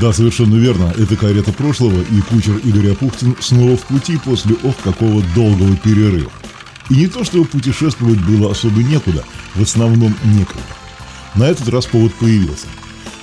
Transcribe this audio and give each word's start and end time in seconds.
Да, 0.00 0.14
совершенно 0.14 0.54
верно. 0.54 0.94
Это 0.96 1.14
карета 1.14 1.52
прошлого, 1.52 2.00
и 2.00 2.20
кучер 2.22 2.56
Игорь 2.64 2.92
Апухтин 2.92 3.36
снова 3.38 3.76
в 3.76 3.82
пути 3.82 4.18
после 4.24 4.56
ох 4.62 4.74
какого 4.78 5.22
долгого 5.34 5.76
перерыва. 5.76 6.32
И 6.88 6.94
не 6.94 7.06
то, 7.06 7.22
чтобы 7.22 7.44
путешествовать 7.44 8.18
было 8.24 8.50
особо 8.50 8.82
некуда, 8.82 9.24
в 9.54 9.62
основном 9.62 10.14
некогда. 10.24 10.62
На 11.34 11.44
этот 11.44 11.68
раз 11.68 11.84
повод 11.84 12.14
появился. 12.14 12.66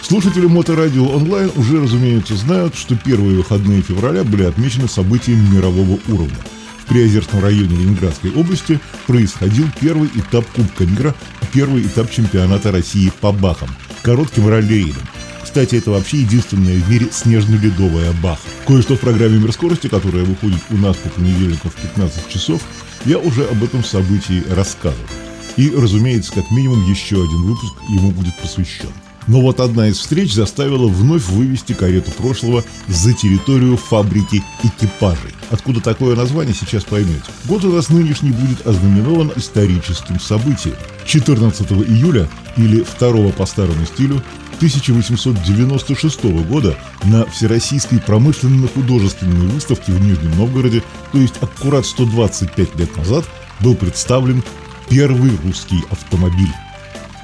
Слушатели 0.04 0.46
Моторадио 0.46 1.08
онлайн 1.08 1.52
уже, 1.56 1.82
разумеется, 1.82 2.36
знают, 2.36 2.76
что 2.76 2.96
первые 2.96 3.38
выходные 3.38 3.82
февраля 3.82 4.24
были 4.24 4.44
отмечены 4.44 4.88
событиями 4.88 5.56
мирового 5.56 6.00
уровня. 6.08 6.38
В 6.84 6.90
Приозерском 6.90 7.42
районе 7.42 7.76
Ленинградской 7.76 8.32
области 8.32 8.80
происходил 9.08 9.68
первый 9.82 10.10
этап 10.14 10.46
Кубка 10.52 10.86
мира 10.86 11.16
и 11.42 11.46
первый 11.52 11.82
этап 11.82 12.12
чемпионата 12.12 12.72
России 12.72 13.12
по 13.20 13.32
бахам, 13.32 13.70
коротким 14.04 14.48
ралли-рейдом. 14.48 15.04
Кстати, 15.48 15.76
это 15.76 15.92
вообще 15.92 16.18
единственная 16.18 16.76
в 16.76 16.90
мире 16.90 17.08
снежно-ледовая 17.10 18.12
баха. 18.22 18.42
Кое-что 18.68 18.98
в 18.98 19.00
программе 19.00 19.40
«Мир 19.40 19.54
скорости», 19.54 19.88
которая 19.88 20.26
выходит 20.26 20.60
у 20.70 20.76
нас 20.76 20.98
по 20.98 21.08
понедельникам 21.08 21.72
в 21.72 21.76
15 21.76 22.28
часов, 22.28 22.62
я 23.06 23.18
уже 23.18 23.46
об 23.46 23.64
этом 23.64 23.82
событии 23.82 24.44
рассказывал. 24.50 25.08
И, 25.56 25.72
разумеется, 25.72 26.34
как 26.34 26.52
минимум 26.52 26.86
еще 26.92 27.16
один 27.16 27.44
выпуск 27.44 27.74
ему 27.88 28.12
будет 28.12 28.38
посвящен. 28.40 28.90
Но 29.28 29.40
вот 29.40 29.62
одна 29.62 29.88
из 29.88 29.98
встреч 29.98 30.34
заставила 30.34 30.90
вновь 30.90 31.26
вывести 31.30 31.72
карету 31.72 32.12
прошлого 32.12 32.66
за 32.90 33.14
территорию 33.14 33.78
фабрики 33.78 34.44
экипажей. 34.64 35.32
Откуда 35.50 35.80
такое 35.80 36.18
название, 36.18 36.54
сейчас 36.54 36.84
поймете. 36.84 37.24
Год 37.46 37.64
у 37.64 37.72
нас 37.72 37.88
нынешний 37.88 38.32
будет 38.32 38.68
ознаменован 38.68 39.32
историческим 39.38 40.20
событием. 40.20 40.76
14 41.06 41.72
июля 41.72 42.28
или 42.58 42.86
2 43.00 43.32
по 43.32 43.46
старому 43.46 43.86
стилю 43.86 44.22
1896 44.58 46.24
года 46.48 46.76
на 47.06 47.26
Всероссийской 47.26 48.00
промышленно-художественной 48.00 49.48
выставке 49.48 49.92
в 49.92 50.02
Нижнем 50.02 50.36
Новгороде, 50.38 50.84
то 51.12 51.18
есть 51.20 51.36
аккурат 51.42 51.86
125 51.86 52.76
лет 52.76 52.98
назад, 52.98 53.26
был 53.62 53.76
представлен 53.76 54.44
первый 54.90 55.32
русский 55.44 55.84
автомобиль. 55.90 56.52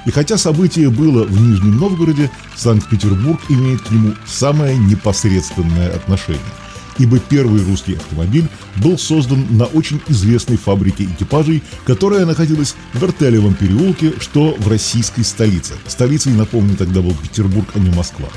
И 0.06 0.10
хотя 0.10 0.36
событие 0.36 0.90
было 0.90 1.24
в 1.24 1.40
Нижнем 1.40 1.78
Новгороде, 1.78 2.30
Санкт-Петербург 2.56 3.40
имеет 3.48 3.82
к 3.82 3.90
нему 3.90 4.14
самое 4.26 4.76
непосредственное 4.76 5.94
отношение. 5.94 6.40
Ибо 6.98 7.18
первый 7.18 7.64
русский 7.64 7.94
автомобиль 7.94 8.48
был 8.76 8.98
создан 8.98 9.46
на 9.50 9.64
очень 9.64 10.00
известной 10.08 10.56
фабрике 10.56 11.04
экипажей, 11.04 11.62
которая 11.84 12.26
находилась 12.26 12.74
в 12.92 13.02
Вертелевом 13.02 13.54
переулке, 13.54 14.12
что 14.20 14.54
в 14.58 14.68
российской 14.68 15.22
столице. 15.22 15.74
Столицей, 15.86 16.32
напомню, 16.32 16.76
тогда 16.76 17.00
был 17.00 17.14
Петербург, 17.14 17.68
а 17.74 17.78
не 17.78 17.90
Москва. 17.90 18.28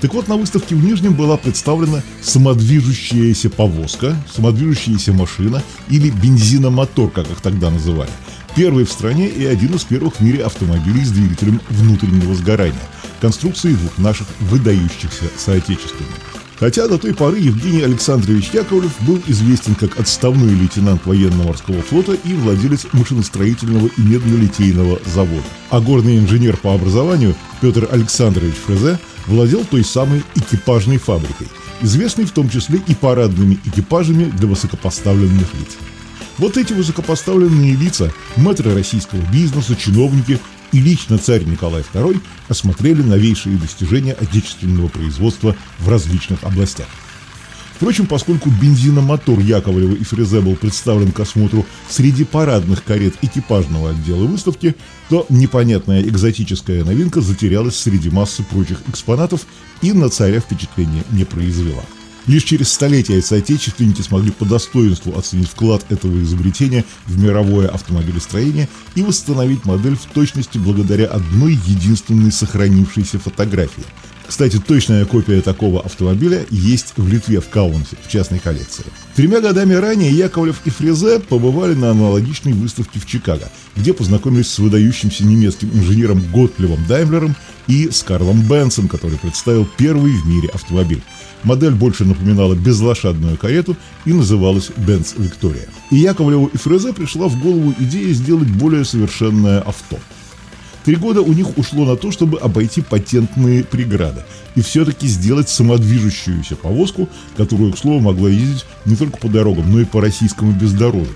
Так 0.00 0.14
вот, 0.14 0.28
на 0.28 0.36
выставке 0.36 0.76
в 0.76 0.84
Нижнем 0.84 1.14
была 1.14 1.36
представлена 1.36 2.02
самодвижущаяся 2.22 3.50
повозка, 3.50 4.16
самодвижущаяся 4.32 5.12
машина 5.12 5.62
или 5.88 6.10
бензиномотор, 6.10 7.10
как 7.10 7.28
их 7.30 7.40
тогда 7.40 7.70
называли– 7.70 8.10
Первый 8.58 8.84
в 8.84 8.90
стране 8.90 9.28
и 9.28 9.44
один 9.44 9.74
из 9.76 9.84
первых 9.84 10.16
в 10.16 10.20
мире 10.20 10.44
автомобилей 10.44 11.04
с 11.04 11.12
двигателем 11.12 11.60
внутреннего 11.68 12.34
сгорания. 12.34 12.74
Конструкции 13.20 13.72
двух 13.72 13.98
наших 13.98 14.26
выдающихся 14.40 15.26
соотечественников. 15.36 16.37
Хотя 16.58 16.88
до 16.88 16.98
той 16.98 17.14
поры 17.14 17.38
Евгений 17.38 17.82
Александрович 17.82 18.50
Яковлев 18.52 18.92
был 19.02 19.22
известен 19.28 19.76
как 19.76 19.98
отставной 20.00 20.54
лейтенант 20.54 21.06
военно-морского 21.06 21.82
флота 21.82 22.14
и 22.14 22.34
владелец 22.34 22.86
машиностроительного 22.92 23.86
и 23.86 24.00
медно-литейного 24.00 25.00
завода. 25.06 25.44
А 25.70 25.80
горный 25.80 26.18
инженер 26.18 26.56
по 26.56 26.74
образованию 26.74 27.36
Петр 27.60 27.88
Александрович 27.90 28.54
Фрезе 28.66 28.98
владел 29.26 29.64
той 29.64 29.84
самой 29.84 30.24
экипажной 30.34 30.98
фабрикой, 30.98 31.46
известной 31.80 32.24
в 32.24 32.32
том 32.32 32.50
числе 32.50 32.80
и 32.88 32.94
парадными 32.94 33.60
экипажами 33.64 34.24
для 34.24 34.48
высокопоставленных 34.48 35.54
лиц. 35.54 35.76
Вот 36.38 36.56
эти 36.56 36.72
высокопоставленные 36.72 37.76
лица, 37.76 38.12
мэтры 38.36 38.74
российского 38.74 39.20
бизнеса, 39.32 39.76
чиновники 39.76 40.40
и 40.72 40.80
лично 40.80 41.18
царь 41.18 41.44
Николай 41.44 41.82
II 41.92 42.20
осмотрели 42.48 43.02
новейшие 43.02 43.56
достижения 43.56 44.12
отечественного 44.12 44.88
производства 44.88 45.56
в 45.78 45.88
различных 45.88 46.42
областях. 46.44 46.88
Впрочем, 47.78 48.08
поскольку 48.08 48.50
бензиномотор 48.50 49.38
Яковлева 49.38 49.94
и 49.94 50.02
Фрезе 50.02 50.40
был 50.40 50.56
представлен 50.56 51.12
к 51.12 51.20
осмотру 51.20 51.64
среди 51.88 52.24
парадных 52.24 52.82
карет 52.82 53.14
экипажного 53.22 53.90
отдела 53.90 54.24
выставки, 54.26 54.74
то 55.08 55.26
непонятная 55.28 56.02
экзотическая 56.02 56.82
новинка 56.82 57.20
затерялась 57.20 57.76
среди 57.76 58.10
массы 58.10 58.42
прочих 58.42 58.82
экспонатов 58.88 59.46
и 59.80 59.92
на 59.92 60.10
царя 60.10 60.40
впечатление 60.40 61.04
не 61.12 61.24
произвела. 61.24 61.84
Лишь 62.28 62.44
через 62.44 62.70
столетия 62.70 63.22
соотечественники 63.22 64.02
смогли 64.02 64.30
по 64.30 64.44
достоинству 64.44 65.16
оценить 65.16 65.48
вклад 65.48 65.82
этого 65.88 66.22
изобретения 66.22 66.84
в 67.06 67.18
мировое 67.18 67.68
автомобилестроение 67.68 68.68
и 68.94 69.02
восстановить 69.02 69.64
модель 69.64 69.96
в 69.96 70.04
точности 70.04 70.58
благодаря 70.58 71.06
одной 71.06 71.54
единственной 71.54 72.30
сохранившейся 72.30 73.18
фотографии. 73.18 73.84
Кстати, 74.28 74.58
точная 74.58 75.06
копия 75.06 75.40
такого 75.40 75.80
автомобиля 75.80 76.44
есть 76.50 76.92
в 76.98 77.08
Литве, 77.08 77.40
в 77.40 77.48
Каунсе, 77.48 77.96
в 78.04 78.10
частной 78.10 78.38
коллекции. 78.38 78.84
Тремя 79.16 79.40
годами 79.40 79.72
ранее 79.72 80.12
Яковлев 80.12 80.60
и 80.66 80.70
Фрезе 80.70 81.18
побывали 81.18 81.72
на 81.72 81.92
аналогичной 81.92 82.52
выставке 82.52 83.00
в 83.00 83.06
Чикаго, 83.06 83.50
где 83.74 83.94
познакомились 83.94 84.50
с 84.50 84.58
выдающимся 84.58 85.24
немецким 85.24 85.70
инженером 85.72 86.22
Готлевом 86.30 86.84
Даймлером 86.86 87.34
и 87.68 87.90
с 87.90 88.02
Карлом 88.02 88.42
Бенсом, 88.42 88.86
который 88.86 89.18
представил 89.18 89.66
первый 89.78 90.12
в 90.12 90.26
мире 90.26 90.50
автомобиль. 90.50 91.02
Модель 91.42 91.74
больше 91.74 92.04
напоминала 92.04 92.54
безлошадную 92.54 93.38
карету 93.38 93.76
и 94.04 94.12
называлась 94.12 94.70
Benz 94.76 95.16
Victoria. 95.16 95.68
И 95.90 95.96
Яковлеву 95.96 96.50
и 96.52 96.56
Фрезе 96.58 96.92
пришла 96.92 97.28
в 97.28 97.40
голову 97.40 97.74
идея 97.78 98.12
сделать 98.12 98.48
более 98.48 98.84
совершенное 98.84 99.60
авто. 99.60 99.98
Три 100.84 100.96
года 100.96 101.20
у 101.20 101.32
них 101.32 101.58
ушло 101.58 101.84
на 101.84 101.96
то, 101.96 102.10
чтобы 102.10 102.38
обойти 102.38 102.80
патентные 102.80 103.64
преграды 103.64 104.22
и 104.54 104.60
все-таки 104.60 105.06
сделать 105.06 105.48
самодвижущуюся 105.48 106.56
повозку, 106.56 107.08
которую, 107.36 107.72
к 107.72 107.78
слову, 107.78 108.00
могла 108.00 108.30
ездить 108.30 108.64
не 108.84 108.96
только 108.96 109.18
по 109.18 109.28
дорогам, 109.28 109.70
но 109.70 109.80
и 109.80 109.84
по 109.84 110.00
российскому 110.00 110.52
бездорожью. 110.52 111.14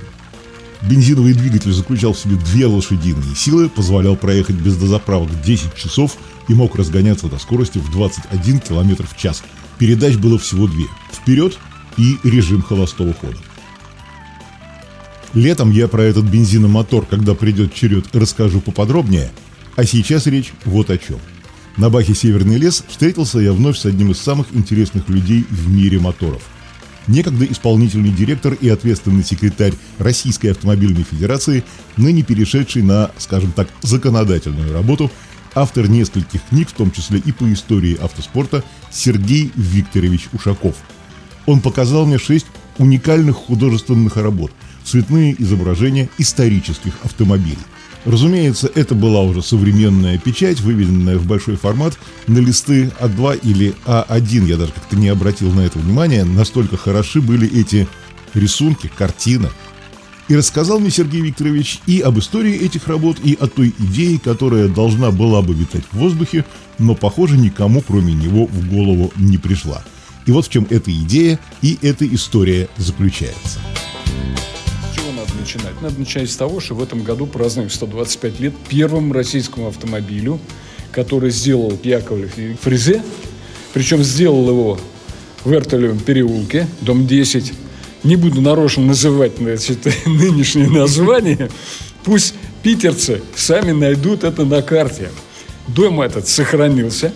Бензиновый 0.82 1.32
двигатель 1.32 1.72
заключал 1.72 2.12
в 2.12 2.18
себе 2.18 2.36
две 2.36 2.66
лошадиные 2.66 3.36
силы, 3.36 3.68
позволял 3.68 4.16
проехать 4.16 4.56
без 4.56 4.76
дозаправок 4.76 5.28
10 5.42 5.74
часов 5.74 6.16
и 6.48 6.54
мог 6.54 6.74
разгоняться 6.74 7.28
до 7.28 7.38
скорости 7.38 7.78
в 7.78 7.90
21 7.92 8.60
км 8.60 9.06
в 9.06 9.16
час– 9.16 9.42
Передач 9.82 10.14
было 10.14 10.38
всего 10.38 10.68
две– 10.68 10.84
вперед 11.12 11.58
и 11.96 12.16
режим 12.22 12.62
холостого 12.62 13.12
хода. 13.14 13.36
Летом 15.34 15.72
я 15.72 15.88
про 15.88 16.04
этот 16.04 16.24
бензиномотор, 16.24 17.04
когда 17.04 17.34
придет 17.34 17.74
черед, 17.74 18.14
расскажу 18.14 18.60
поподробнее, 18.60 19.32
а 19.76 19.84
сейчас 19.84 20.26
речь 20.26 20.52
вот 20.64 20.90
о 20.90 20.98
чем. 20.98 21.18
На 21.76 21.88
Бахе 21.88 22.14
«Северный 22.14 22.58
лес» 22.58 22.84
встретился 22.86 23.38
я 23.38 23.52
вновь 23.52 23.78
с 23.78 23.86
одним 23.86 24.10
из 24.10 24.18
самых 24.18 24.48
интересных 24.52 25.08
людей 25.08 25.46
в 25.48 25.70
мире 25.70 25.98
моторов. 25.98 26.42
Некогда 27.08 27.44
исполнительный 27.46 28.10
директор 28.10 28.52
и 28.52 28.68
ответственный 28.68 29.24
секретарь 29.24 29.72
Российской 29.98 30.48
автомобильной 30.48 31.02
федерации, 31.02 31.64
ныне 31.96 32.22
перешедший 32.22 32.82
на, 32.82 33.10
скажем 33.18 33.52
так, 33.52 33.68
законодательную 33.82 34.72
работу– 34.72 35.10
автор 35.54 35.88
нескольких 35.88 36.42
книг, 36.48 36.68
в 36.68 36.72
том 36.72 36.90
числе 36.90 37.18
и 37.18 37.32
по 37.32 37.50
истории 37.52 37.98
автоспорта, 38.00 38.64
Сергей 38.90 39.52
Викторович 39.54 40.28
Ушаков. 40.32 40.76
Он 41.46 41.60
показал 41.60 42.06
мне 42.06 42.18
шесть 42.18 42.46
уникальных 42.78 43.36
художественных 43.36 44.16
работ, 44.16 44.52
цветные 44.84 45.34
изображения 45.42 46.08
исторических 46.18 46.94
автомобилей. 47.04 47.58
Разумеется, 48.04 48.70
это 48.75 48.94
была 48.94 49.22
уже 49.22 49.43
современная 49.43 50.19
печать, 50.19 50.60
выведенная 50.60 51.19
в 51.19 51.26
большой 51.26 51.56
формат 51.56 51.96
на 52.26 52.38
листы 52.38 52.90
А2 53.00 53.40
или 53.43 53.75
А1. 53.87 54.46
Я 54.46 54.56
даже 54.56 54.72
как-то 54.72 54.96
не 54.96 55.08
обратил 55.08 55.52
на 55.52 55.60
это 55.60 55.78
внимания, 55.78 56.25
настолько 56.25 56.76
хороши 56.76 57.20
были 57.20 57.49
эти 57.60 57.87
рисунки, 58.34 58.90
картины, 58.96 59.50
и 60.28 60.37
рассказал 60.37 60.81
мне 60.81 60.90
Сергей 60.90 61.20
Викторович 61.20 61.81
и 61.87 62.00
об 62.00 62.19
истории 62.19 62.54
этих 62.54 62.88
работ, 62.88 63.19
и 63.22 63.37
о 63.38 63.46
той 63.46 63.75
идее, 63.78 64.19
которая 64.19 64.69
должна 64.69 65.10
была 65.10 65.43
бы 65.43 65.52
витать 65.52 65.84
в 65.93 65.99
воздухе, 65.99 66.44
но, 66.78 66.94
похоже, 66.94 67.37
никому, 67.37 67.82
кроме 67.82 68.14
него, 68.14 68.46
в 68.46 68.69
голову 68.69 69.12
не 69.16 69.38
пришла. 69.38 69.82
И 70.26 70.31
вот 70.31 70.46
в 70.46 70.50
чем 70.50 70.66
эта 70.70 70.90
идея 70.90 71.38
и 71.60 71.78
эта 71.82 72.06
история 72.06 72.69
заключается. 72.78 73.58
Начинать? 75.42 75.82
Надо 75.82 75.98
начать 75.98 76.30
с 76.30 76.36
того, 76.36 76.60
что 76.60 76.76
в 76.76 76.82
этом 76.84 77.02
году 77.02 77.26
празднуем 77.26 77.68
125 77.68 78.38
лет 78.38 78.54
первому 78.68 79.12
российскому 79.12 79.66
автомобилю, 79.66 80.38
который 80.92 81.30
сделал 81.30 81.76
Яковлев 81.82 82.38
и 82.38 82.54
Фрезе. 82.54 83.02
Причем 83.74 84.04
сделал 84.04 84.48
его 84.48 84.78
в 85.42 85.52
Эртелевом 85.52 85.98
переулке, 85.98 86.68
дом 86.80 87.08
10, 87.08 87.54
не 88.04 88.14
буду 88.14 88.40
нарочно 88.40 88.84
называть 88.84 89.38
значит, 89.38 89.78
нынешнее 90.06 90.70
название, 90.70 91.50
пусть 92.04 92.34
питерцы 92.62 93.20
сами 93.34 93.72
найдут 93.72 94.22
это 94.22 94.44
на 94.44 94.62
карте. 94.62 95.08
Дом 95.66 96.00
этот 96.00 96.28
сохранился. 96.28 97.12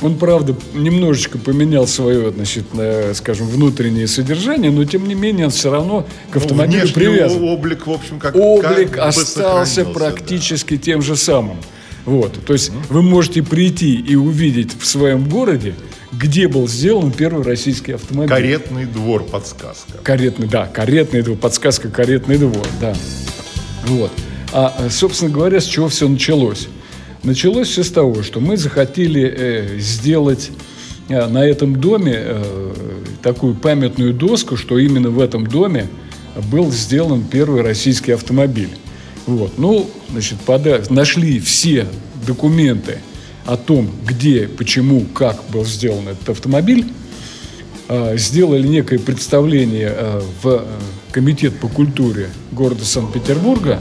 Он, 0.00 0.16
правда, 0.16 0.54
немножечко 0.74 1.38
поменял 1.38 1.86
свое, 1.86 2.30
значит, 2.30 2.64
э, 2.74 3.12
скажем, 3.14 3.48
внутреннее 3.48 4.06
содержание, 4.06 4.70
но 4.70 4.84
тем 4.84 5.08
не 5.08 5.14
менее 5.14 5.46
он 5.46 5.50
все 5.50 5.70
равно 5.70 6.06
к 6.30 6.36
Ну, 6.36 6.40
автомобилю 6.40 6.80
внешний 6.82 6.94
привязан. 6.94 7.42
облик, 7.42 7.86
в 7.86 7.90
общем, 7.90 8.20
как 8.20 8.36
Облик 8.36 8.92
как 8.92 9.08
остался 9.08 9.84
практически 9.84 10.76
тем 10.76 11.02
же 11.02 11.16
самым. 11.16 11.56
Вот, 12.04 12.38
то 12.46 12.52
есть 12.52 12.70
вы 12.88 13.02
можете 13.02 13.42
прийти 13.42 13.96
и 13.96 14.14
увидеть 14.14 14.70
в 14.78 14.86
своем 14.86 15.28
городе, 15.28 15.74
где 16.12 16.48
был 16.48 16.66
сделан 16.68 17.10
первый 17.10 17.44
российский 17.44 17.92
да. 17.92 17.96
автомобиль. 17.96 18.30
Каретный 18.30 18.86
двор, 18.86 19.24
подсказка. 19.24 19.98
Каретный, 20.02 20.46
да, 20.46 20.66
каретный 20.66 21.22
двор, 21.22 21.36
подсказка 21.36 21.88
каретный 21.90 22.38
двор, 22.38 22.66
да. 22.80 22.94
Вот. 23.84 24.10
А, 24.52 24.74
э, 24.78 24.90
собственно 24.90 25.30
говоря, 25.30 25.60
с 25.60 25.64
чего 25.64 25.88
все 25.88 26.08
началось? 26.08 26.68
Началось 27.24 27.68
все 27.68 27.82
с 27.82 27.90
того, 27.90 28.22
что 28.22 28.40
мы 28.40 28.56
захотели 28.56 29.22
э, 29.22 29.78
сделать 29.78 30.50
э, 31.08 31.26
на 31.26 31.44
этом 31.44 31.80
доме 31.80 32.14
э, 32.16 32.74
такую 33.22 33.54
памятную 33.54 34.14
доску, 34.14 34.56
что 34.56 34.78
именно 34.78 35.10
в 35.10 35.18
этом 35.18 35.46
доме 35.46 35.88
был 36.50 36.70
сделан 36.70 37.24
первый 37.24 37.62
российский 37.62 38.12
автомобиль. 38.12 38.70
Вот. 39.26 39.58
Ну, 39.58 39.90
значит, 40.10 40.38
пода- 40.46 40.82
нашли 40.90 41.40
все 41.40 41.88
документы 42.24 42.98
о 43.46 43.56
том, 43.56 43.90
где, 44.06 44.46
почему, 44.46 45.04
как 45.12 45.42
был 45.52 45.64
сделан 45.64 46.08
этот 46.08 46.28
автомобиль 46.28 46.86
сделали 48.16 48.68
некое 48.68 48.98
представление 48.98 50.22
в 50.42 50.62
Комитет 51.10 51.58
по 51.58 51.68
культуре 51.68 52.28
города 52.52 52.84
Санкт-Петербурга, 52.84 53.80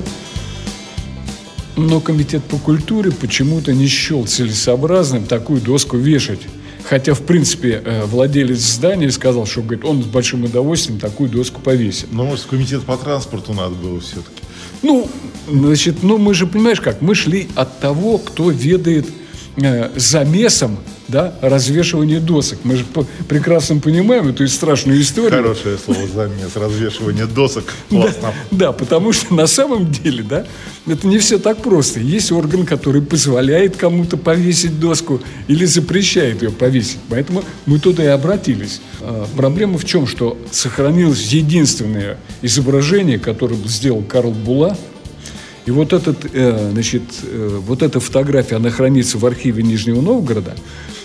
но 1.77 2.01
Комитет 2.01 2.43
по 2.43 2.57
культуре 2.57 3.11
почему-то 3.11 3.73
не 3.73 3.87
счел 3.87 4.25
целесообразным 4.25 5.25
такую 5.25 5.61
доску 5.61 5.95
вешать. 5.97 6.41
Хотя, 6.83 7.13
в 7.13 7.21
принципе, 7.21 7.81
э, 7.83 8.05
владелец 8.05 8.59
здания 8.59 9.11
сказал, 9.11 9.45
что 9.45 9.61
говорит, 9.61 9.85
он 9.85 10.01
с 10.01 10.05
большим 10.05 10.45
удовольствием 10.45 10.99
такую 10.99 11.29
доску 11.29 11.61
повесит. 11.61 12.07
Ну, 12.11 12.25
может, 12.25 12.45
в 12.45 12.47
комитет 12.47 12.83
по 12.83 12.97
транспорту 12.97 13.53
надо 13.53 13.75
было 13.75 13.99
все-таки. 13.99 14.41
Ну, 14.81 15.09
значит, 15.51 16.01
ну 16.01 16.17
мы 16.17 16.33
же, 16.33 16.47
понимаешь 16.47 16.81
как, 16.81 17.01
мы 17.01 17.13
шли 17.13 17.47
от 17.55 17.79
того, 17.79 18.17
кто 18.17 18.49
ведает 18.49 19.07
э, 19.57 19.91
замесом 19.95 20.77
да, 21.07 21.33
развешивания 21.41 22.19
досок. 22.19 22.59
Мы 22.63 22.75
же 22.75 22.85
прекрасно 23.27 23.79
понимаем 23.79 24.29
эту 24.29 24.47
страшную 24.47 25.01
историю. 25.01 25.31
Хорошее 25.31 25.77
слово 25.77 26.07
замес, 26.07 26.55
развешивание 26.55 27.25
досок. 27.25 27.65
Классно. 27.89 28.33
Да, 28.51 28.71
потому 28.71 29.13
что 29.13 29.33
на 29.33 29.47
самом 29.47 29.91
деле, 29.91 30.23
да, 30.23 30.45
это 30.85 31.07
не 31.07 31.17
все 31.19 31.37
так 31.39 31.61
просто. 31.61 31.99
Есть 31.99 32.31
орган, 32.31 32.65
который 32.65 33.01
позволяет 33.01 33.77
кому-то 33.77 34.17
повесить 34.17 34.79
доску 34.79 35.21
или 35.47 35.65
запрещает 35.65 36.43
ее 36.43 36.51
повесить. 36.51 36.99
Поэтому 37.09 37.43
мы 37.65 37.79
туда 37.79 38.03
и 38.03 38.07
обратились. 38.07 38.81
А, 39.01 39.27
Проблема 39.35 39.77
в 39.77 39.85
чем, 39.85 40.07
что 40.07 40.37
сохранилось 40.51 41.21
единственное 41.31 42.17
изображение, 42.41 43.19
которое 43.19 43.57
сделал 43.65 44.03
Карл 44.03 44.31
Була. 44.31 44.77
И 45.65 45.71
вот, 45.71 45.91
этот, 45.91 46.25
э, 46.33 46.69
значит, 46.71 47.03
э, 47.23 47.59
вот 47.61 47.81
эта 47.81 47.99
фотография, 47.99 48.55
она 48.55 48.69
хранится 48.69 49.17
в 49.17 49.25
архиве 49.25 49.63
Нижнего 49.63 49.99
Новгорода. 49.99 50.55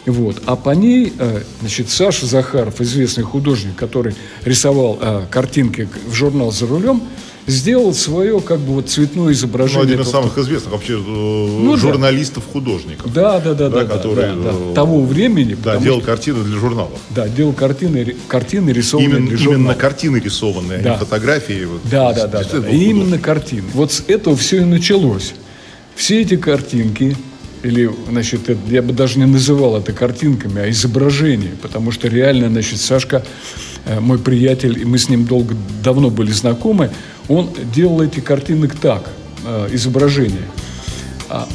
Вот. 0.06 0.42
А 0.46 0.56
по 0.56 0.70
ней, 0.70 1.12
э, 1.18 1.42
значит, 1.60 1.88
Саша 1.90 2.26
Захаров, 2.26 2.80
известный 2.80 3.22
художник, 3.24 3.76
который 3.76 4.14
рисовал 4.44 4.98
э, 5.00 5.22
картинки 5.30 5.88
в 6.08 6.12
журнал 6.14 6.50
«За 6.50 6.66
рулем», 6.66 7.02
сделал 7.46 7.92
свое 7.92 8.40
как 8.40 8.60
бы 8.60 8.74
вот 8.74 8.88
цветное 8.88 9.24
Ну, 9.26 9.32
изображение. 9.32 9.82
один 9.82 10.00
из 10.00 10.08
самых 10.10 10.38
известных 10.38 10.72
вообще 10.72 10.94
э, 11.04 11.66
да. 11.70 11.76
журналистов-художников. 11.76 13.12
Да, 13.12 13.40
да, 13.40 13.54
да, 13.54 13.68
да, 13.68 13.80
Да, 13.80 13.84
да, 13.84 13.96
который, 13.96 14.26
да, 14.26 14.34
да. 14.34 14.50
э, 14.70 14.74
того 14.74 15.02
времени. 15.04 15.56
Да, 15.62 15.76
делал 15.76 15.98
что- 15.98 16.06
картины 16.06 16.44
для 16.44 16.56
журналов. 16.58 16.98
да, 17.10 17.28
делал 17.28 17.52
картины, 17.52 18.16
картины 18.28 18.70
рисованные 18.70 19.18
Именно, 19.18 19.36
для 19.36 19.52
именно 19.54 19.74
картины 19.74 20.16
рисованные, 20.18 20.78
а 20.78 20.82
Да. 20.82 20.90
не 20.92 20.96
фотографии. 20.98 21.64
Вот, 21.64 21.80
Да, 21.90 22.12
да, 22.12 22.26
да, 22.26 22.42
да, 22.44 22.58
да. 22.60 22.68
И 22.68 22.76
именно 22.84 23.18
картины. 23.18 23.64
Вот 23.74 23.92
с 23.92 24.02
этого 24.06 24.36
все 24.36 24.58
и 24.58 24.64
началось. 24.64 25.32
Все 25.94 26.22
эти 26.22 26.36
картинки, 26.36 27.16
или, 27.62 27.90
значит, 28.08 28.48
это- 28.48 28.60
я 28.68 28.82
бы 28.82 28.92
даже 28.92 29.18
не 29.18 29.26
называл 29.26 29.76
это 29.76 29.92
картинками, 29.92 30.62
а 30.62 30.70
изображения, 30.70 31.52
потому 31.60 31.92
что 31.92 32.08
реально, 32.08 32.48
значит, 32.48 32.80
Сашка, 32.80 33.24
э, 33.84 34.00
мой 34.00 34.18
приятель, 34.18 34.80
и 34.80 34.84
мы 34.84 34.98
с 34.98 35.08
ним 35.08 35.24
долго, 35.24 35.54
давно 35.82 36.10
были 36.10 36.32
знакомы, 36.32 36.90
он 37.28 37.50
делал 37.74 38.00
эти 38.02 38.20
картинок 38.20 38.74
так, 38.74 39.08
э, 39.44 39.68
изображения. 39.72 40.46
А, 41.28 41.48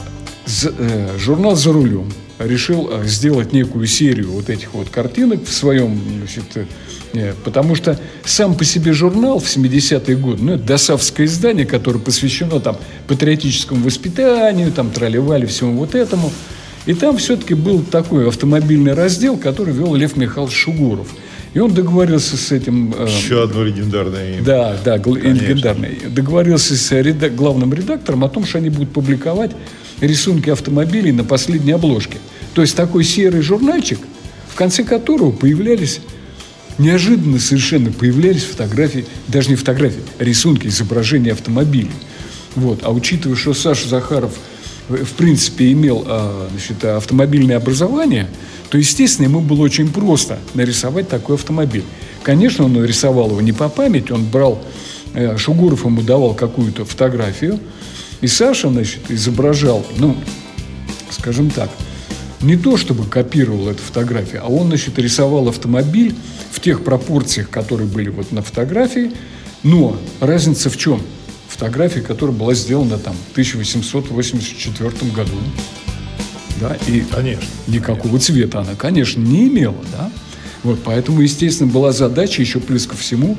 э, 0.63 1.17
журнал 1.17 1.55
«За 1.55 1.71
рулем» 1.71 2.11
решил 2.39 2.89
э, 2.91 3.05
сделать 3.05 3.53
некую 3.53 3.87
серию 3.87 4.31
вот 4.31 4.49
этих 4.49 4.73
вот 4.73 4.89
картинок 4.89 5.43
в 5.45 5.51
своем, 5.53 5.99
значит, 6.19 6.43
э, 6.55 6.65
э, 7.13 7.33
потому 7.43 7.75
что 7.75 7.99
сам 8.25 8.55
по 8.55 8.63
себе 8.63 8.93
журнал 8.93 9.39
в 9.39 9.45
70-е 9.45 10.15
годы, 10.17 10.43
ну, 10.43 10.53
это 10.53 10.63
досавское 10.63 11.25
издание, 11.25 11.65
которое 11.65 11.99
посвящено 11.99 12.59
там 12.59 12.77
патриотическому 13.07 13.83
воспитанию, 13.83 14.71
там 14.71 14.91
тролливали 14.91 15.45
всему 15.45 15.77
вот 15.77 15.95
этому. 15.95 16.31
И 16.85 16.93
там 16.93 17.17
все-таки 17.17 17.53
был 17.53 17.81
такой 17.81 18.27
автомобильный 18.29 18.93
раздел, 18.93 19.35
который 19.37 19.73
вел 19.73 19.93
Лев 19.95 20.15
Михайлович 20.15 20.55
Шугуров. 20.55 21.07
И 21.53 21.59
он 21.59 21.73
договорился 21.73 22.37
с 22.37 22.51
этим 22.51 22.93
Еще 23.05 23.43
одно 23.43 23.63
легендарное 23.63 24.35
имя. 24.35 24.43
да, 24.43 24.77
да, 24.85 24.99
Конечно. 24.99 25.27
легендарный. 25.27 25.97
Договорился 26.09 26.75
с 26.77 26.91
реда- 26.91 27.29
главным 27.29 27.73
редактором 27.73 28.23
о 28.23 28.29
том, 28.29 28.45
что 28.45 28.59
они 28.59 28.69
будут 28.69 28.91
публиковать 28.91 29.51
рисунки 29.99 30.49
автомобилей 30.49 31.11
на 31.11 31.23
последней 31.23 31.71
обложке. 31.73 32.17
То 32.53 32.61
есть 32.61 32.75
такой 32.75 33.03
серый 33.03 33.41
журнальчик, 33.41 33.99
в 34.49 34.55
конце 34.55 34.83
которого 34.83 35.31
появлялись 35.31 36.01
неожиданно 36.77 37.39
совершенно 37.39 37.91
появлялись 37.91 38.43
фотографии, 38.43 39.05
даже 39.27 39.49
не 39.49 39.55
фотографии, 39.55 40.01
рисунки, 40.19 40.67
изображения 40.67 41.31
автомобилей. 41.31 41.91
Вот. 42.55 42.79
А 42.83 42.91
учитывая, 42.91 43.35
что 43.35 43.53
Саша 43.53 43.87
Захаров 43.87 44.33
э, 44.89 45.03
в 45.03 45.11
принципе 45.13 45.71
имел 45.71 46.03
а, 46.05 46.49
значит, 46.51 46.83
автомобильное 46.83 47.57
образование, 47.57 48.27
то, 48.69 48.77
естественно, 48.77 49.25
ему 49.25 49.41
было 49.41 49.61
очень 49.61 49.89
просто 49.89 50.39
нарисовать 50.53 51.07
такой 51.07 51.35
автомобиль. 51.35 51.83
Конечно, 52.23 52.65
он 52.65 52.83
рисовал 52.83 53.29
его 53.29 53.41
не 53.41 53.53
по 53.53 53.69
памяти, 53.69 54.11
он 54.11 54.25
брал, 54.25 54.63
э, 55.13 55.37
Шугуров 55.37 55.85
ему 55.85 56.01
давал 56.01 56.33
какую-то 56.33 56.85
фотографию, 56.85 57.59
и 58.21 58.27
Саша, 58.27 58.69
значит, 58.69 59.09
изображал, 59.09 59.85
ну, 59.97 60.15
скажем 61.11 61.49
так, 61.49 61.69
не 62.41 62.55
то 62.55 62.77
чтобы 62.77 63.05
копировал 63.05 63.69
эту 63.69 63.81
фотографию, 63.81 64.41
а 64.43 64.47
он, 64.47 64.67
значит, 64.67 64.97
рисовал 64.99 65.47
автомобиль 65.49 66.15
в 66.51 66.59
тех 66.59 66.83
пропорциях, 66.83 67.49
которые 67.49 67.87
были 67.87 68.09
вот 68.09 68.31
на 68.31 68.41
фотографии, 68.41 69.11
но 69.63 69.97
разница 70.19 70.69
в 70.69 70.77
чем? 70.77 71.01
Фотография, 71.49 72.01
которая 72.01 72.35
была 72.35 72.53
сделана 72.53 72.97
там 72.97 73.15
в 73.29 73.31
1884 73.31 74.89
году, 75.11 75.37
да, 76.59 76.77
и 76.87 77.01
Конечно. 77.01 77.45
никакого 77.67 78.19
цвета 78.19 78.61
она, 78.61 78.75
конечно, 78.75 79.21
не 79.21 79.47
имела, 79.47 79.83
да. 79.91 80.11
Вот, 80.63 80.79
поэтому, 80.83 81.21
естественно, 81.21 81.71
была 81.71 81.91
задача 81.91 82.41
еще 82.41 82.59
плюс 82.59 82.87
ко 82.87 82.95
всему 82.95 83.37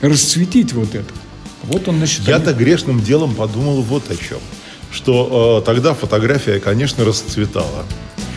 расцветить 0.00 0.72
вот 0.72 0.94
это. 0.94 1.12
Вот 1.68 1.88
он, 1.88 1.98
значит, 1.98 2.26
Я-то 2.26 2.52
грешным 2.52 3.00
делом 3.00 3.34
подумал 3.34 3.82
вот 3.82 4.04
о 4.10 4.16
чем. 4.16 4.38
Что 4.92 5.60
э, 5.62 5.66
тогда 5.66 5.94
фотография, 5.94 6.60
конечно, 6.60 7.04
расцветала. 7.04 7.84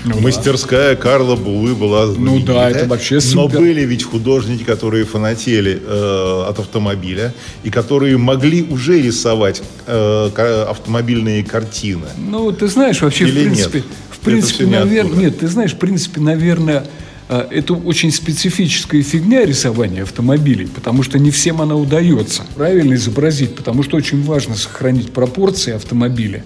Ну 0.05 0.15
да. 0.15 0.21
Мастерская 0.21 0.95
Карла 0.95 1.35
Булы 1.35 1.75
была 1.75 2.07
знаменитая. 2.07 2.39
Ну 2.39 2.53
да, 2.53 2.69
это 2.69 2.87
вообще 2.87 3.15
Но 3.15 3.21
супер. 3.21 3.59
были 3.59 3.81
ведь 3.81 4.03
художники, 4.03 4.63
которые 4.63 5.05
фанатели 5.05 5.81
э, 5.85 6.43
от 6.47 6.57
автомобиля 6.59 7.33
и 7.63 7.69
которые 7.69 8.17
могли 8.17 8.63
уже 8.63 9.01
рисовать 9.01 9.61
э, 9.85 10.65
автомобильные 10.69 11.43
картины. 11.43 12.07
Ну, 12.17 12.51
ты 12.51 12.67
знаешь, 12.67 13.01
вообще, 13.01 13.25
Или 13.25 13.31
в 13.31 13.43
принципе, 13.43 13.77
нет? 13.79 13.87
в 14.09 14.19
принципе, 14.19 14.65
наверное, 14.65 15.17
нет, 15.17 15.39
ты 15.39 15.47
знаешь, 15.47 15.73
в 15.73 15.77
принципе, 15.77 16.21
наверное, 16.21 16.87
это 17.29 17.75
очень 17.75 18.11
специфическая 18.11 19.03
фигня 19.03 19.45
рисования 19.45 20.01
автомобилей, 20.01 20.67
потому 20.67 21.03
что 21.03 21.19
не 21.19 21.29
всем 21.29 21.61
она 21.61 21.75
удается 21.75 22.43
правильно 22.55 22.95
изобразить, 22.95 23.55
потому 23.55 23.83
что 23.83 23.97
очень 23.97 24.23
важно 24.23 24.55
сохранить 24.55 25.13
пропорции 25.13 25.73
автомобиля. 25.73 26.43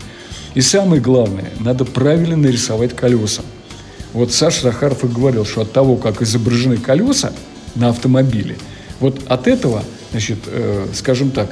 И 0.56 0.62
самое 0.62 1.02
главное, 1.02 1.52
надо 1.60 1.86
правильно 1.86 2.36
нарисовать 2.36 2.96
колеса. 2.96 3.42
Вот 4.12 4.32
Саша 4.32 4.64
Захаров 4.64 5.04
и 5.04 5.08
говорил, 5.08 5.46
что 5.46 5.62
от 5.62 5.72
того, 5.72 5.96
как 5.96 6.22
изображены 6.22 6.78
колеса 6.78 7.34
на 7.76 7.90
автомобиле, 7.90 8.58
вот 9.00 9.22
от 9.28 9.48
этого, 9.48 9.84
значит, 10.12 10.38
э, 10.48 10.88
скажем 10.94 11.32
так, 11.32 11.50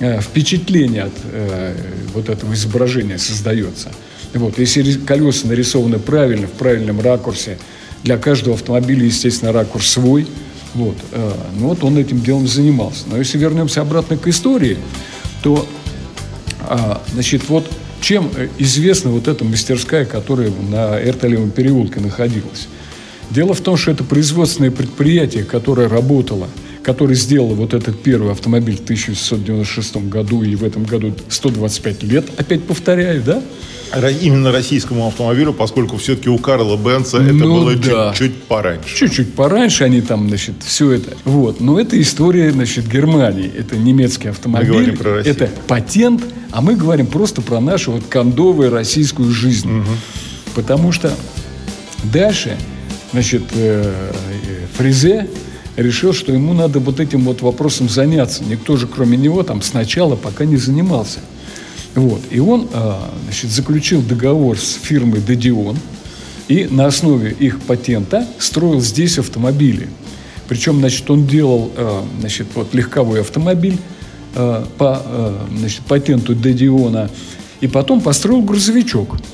э, 0.00 0.20
впечатление 0.20 1.04
от 1.04 1.12
э, 1.24 1.74
вот 2.12 2.28
этого 2.28 2.52
изображения 2.52 3.16
создается. 3.16 3.92
Вот, 4.34 4.58
если 4.58 4.92
колеса 4.98 5.46
нарисованы 5.46 5.98
правильно, 5.98 6.46
в 6.46 6.52
правильном 6.52 7.00
ракурсе, 7.00 7.58
для 8.02 8.18
каждого 8.18 8.54
автомобиля, 8.56 9.04
естественно, 9.04 9.52
ракурс 9.52 9.88
свой, 9.88 10.26
вот, 10.74 10.96
э, 11.12 11.32
ну 11.58 11.68
вот 11.68 11.84
он 11.84 11.98
этим 11.98 12.20
делом 12.20 12.48
занимался. 12.48 13.04
Но 13.10 13.18
если 13.18 13.38
вернемся 13.38 13.80
обратно 13.80 14.16
к 14.16 14.26
истории, 14.26 14.78
то 15.42 15.66
а, 16.60 17.02
значит, 17.12 17.48
вот 17.48 17.70
чем 18.00 18.30
э, 18.36 18.48
известна 18.58 19.10
вот 19.10 19.28
эта 19.28 19.44
мастерская, 19.44 20.04
которая 20.04 20.50
на 20.70 21.00
Эрталевом 21.02 21.50
переулке 21.50 22.00
находилась? 22.00 22.68
Дело 23.30 23.54
в 23.54 23.60
том, 23.60 23.76
что 23.76 23.90
это 23.90 24.04
производственное 24.04 24.70
предприятие, 24.70 25.44
которое 25.44 25.88
работало, 25.88 26.48
которое 26.82 27.14
сделало 27.14 27.54
вот 27.54 27.74
этот 27.74 28.02
первый 28.02 28.32
автомобиль 28.32 28.76
в 28.76 28.82
1696 28.82 29.96
году 30.08 30.42
и 30.42 30.54
в 30.56 30.64
этом 30.64 30.84
году 30.84 31.14
125 31.28 32.02
лет, 32.02 32.24
опять 32.36 32.64
повторяю, 32.64 33.22
да? 33.22 33.42
Именно 34.22 34.52
российскому 34.52 35.06
автомобилю, 35.06 35.52
поскольку 35.52 35.98
все-таки 35.98 36.30
у 36.30 36.38
Карла 36.38 36.78
Бенца 36.78 37.18
это 37.18 37.34
ну, 37.34 37.56
было 37.56 37.74
да. 37.76 38.12
чуть-чуть 38.12 38.42
пораньше. 38.44 38.96
Чуть-чуть 38.96 39.34
пораньше 39.34 39.84
они 39.84 40.00
там, 40.00 40.28
значит, 40.28 40.54
все 40.64 40.92
это. 40.92 41.14
Вот. 41.24 41.60
Но 41.60 41.78
это 41.78 42.00
история, 42.00 42.50
значит, 42.52 42.88
Германии. 42.88 43.52
Это 43.54 43.76
немецкий 43.76 44.28
автомобиль. 44.28 44.68
Мы 44.70 44.74
говорим 44.74 44.96
про 44.96 45.14
Россию. 45.16 45.34
Это 45.34 45.50
патент, 45.66 46.22
а 46.52 46.62
мы 46.62 46.74
говорим 46.74 47.06
просто 47.06 47.42
про 47.42 47.60
нашу 47.60 47.92
вот 47.92 48.04
кондовую 48.08 48.70
российскую 48.70 49.30
жизнь. 49.30 49.80
Угу. 49.80 49.90
Потому 50.54 50.90
что 50.90 51.12
дальше, 52.04 52.56
значит, 53.12 53.42
э, 53.54 53.92
Фризе 54.78 55.28
решил, 55.76 56.12
что 56.12 56.32
ему 56.32 56.52
надо 56.52 56.78
вот 56.78 57.00
этим 57.00 57.24
вот 57.24 57.42
вопросом 57.42 57.88
заняться. 57.88 58.44
Никто 58.44 58.76
же, 58.76 58.86
кроме 58.86 59.16
него, 59.16 59.42
там 59.42 59.62
сначала 59.62 60.16
пока 60.16 60.44
не 60.44 60.56
занимался. 60.56 61.20
Вот. 61.94 62.20
И 62.30 62.40
он 62.40 62.68
а, 62.72 63.12
значит, 63.24 63.50
заключил 63.50 64.02
договор 64.02 64.58
с 64.58 64.78
фирмой 64.82 65.20
«Дедион» 65.20 65.76
и 66.48 66.66
на 66.66 66.86
основе 66.86 67.32
их 67.32 67.60
патента 67.60 68.26
строил 68.38 68.80
здесь 68.80 69.18
автомобили. 69.18 69.88
Причем, 70.48 70.78
значит, 70.80 71.10
он 71.10 71.26
делал, 71.26 71.70
а, 71.76 72.04
значит, 72.20 72.48
вот 72.54 72.74
легковой 72.74 73.20
автомобиль 73.20 73.78
а, 74.34 74.66
по, 74.78 75.02
значит, 75.56 75.82
патенту 75.82 76.34
Дедиона, 76.34 77.10
и 77.60 77.66
потом 77.66 78.00
построил 78.00 78.42
грузовичок– 78.42 79.16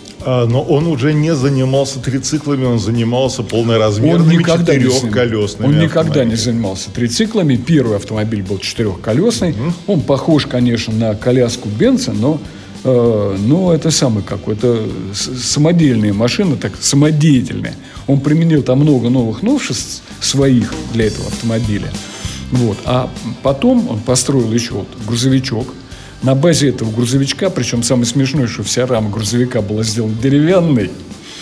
но 0.47 0.63
он 0.63 0.87
уже 0.87 1.15
не 1.15 1.35
занимался 1.35 2.01
трициклами, 2.01 2.65
он 2.65 2.79
занимался 2.79 3.43
полноразмерными 3.43 4.43
четырехколесными. 4.43 5.69
Он 5.69 5.79
никогда 5.79 6.25
не 6.25 6.35
занимался 6.35 6.91
трициклами. 6.91 7.57
Первый 7.57 7.97
автомобиль 7.97 8.43
был 8.43 8.59
четырехколесный. 8.59 9.53
Угу. 9.53 9.73
Он 9.87 10.01
похож, 10.01 10.47
конечно, 10.47 10.93
на 10.93 11.15
коляску 11.15 11.69
Бенца, 11.69 12.13
но 12.13 12.41
э, 12.85 13.37
но 13.39 13.73
это 13.73 13.91
самый 13.91 14.23
какой-то 14.23 14.87
самодельная 15.15 16.13
машина, 16.13 16.57
так 16.57 16.73
самодеятельная. 16.81 17.75
Он 18.07 18.21
применил 18.21 18.63
там 18.63 18.81
много 18.81 19.09
новых 19.09 19.43
новшеств 19.43 20.03
своих 20.21 20.75
для 20.93 21.07
этого 21.07 21.29
автомобиля. 21.29 21.91
Вот. 22.51 22.79
А 22.85 23.09
потом 23.43 23.89
он 23.89 24.01
построил 24.01 24.53
еще 24.53 24.75
вот 24.75 24.89
грузовичок, 25.07 25.75
на 26.23 26.35
базе 26.35 26.71
этого 26.71 26.91
грузовичка, 26.91 27.51
причем 27.51 27.83
самое 27.83 28.07
смешное, 28.07 28.47
что 28.47 28.63
вся 28.63 28.87
рама 28.87 29.11
грузовика 29.11 29.63
была 29.63 29.83
сделана 29.83 30.15
деревянной, 30.15 30.91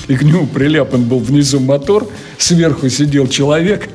и 0.09 0.17
к 0.17 0.23
нему 0.23 0.47
приляпан 0.47 1.05
был 1.05 1.19
внизу 1.19 1.61
мотор, 1.61 2.09
сверху 2.39 2.89
сидел 2.89 3.27
человек 3.27 3.89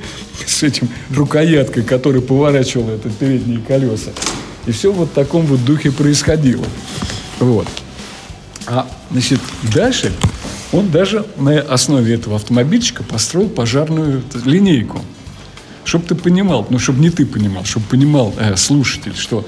с 0.45 0.63
этим 0.63 0.89
рукояткой, 1.15 1.83
который 1.83 2.21
поворачивал 2.21 2.89
это 2.89 3.09
передние 3.09 3.59
колеса. 3.59 4.11
И 4.65 4.71
все 4.71 4.91
вот 4.91 5.09
в 5.09 5.13
таком 5.13 5.45
вот 5.45 5.63
духе 5.63 5.91
происходило. 5.91 6.65
Вот. 7.39 7.67
А, 8.67 8.87
значит, 9.09 9.39
дальше 9.73 10.11
он 10.71 10.89
даже 10.91 11.25
на 11.37 11.59
основе 11.59 12.13
этого 12.13 12.35
автомобильчика 12.35 13.03
построил 13.03 13.49
пожарную 13.49 14.23
линейку. 14.45 15.01
Чтобы 15.83 16.05
ты 16.05 16.15
понимал, 16.15 16.67
ну, 16.69 16.77
чтобы 16.77 16.99
не 16.99 17.09
ты 17.09 17.25
понимал, 17.25 17.65
чтобы 17.65 17.87
понимал 17.87 18.33
э, 18.37 18.55
слушатель, 18.55 19.15
что 19.17 19.45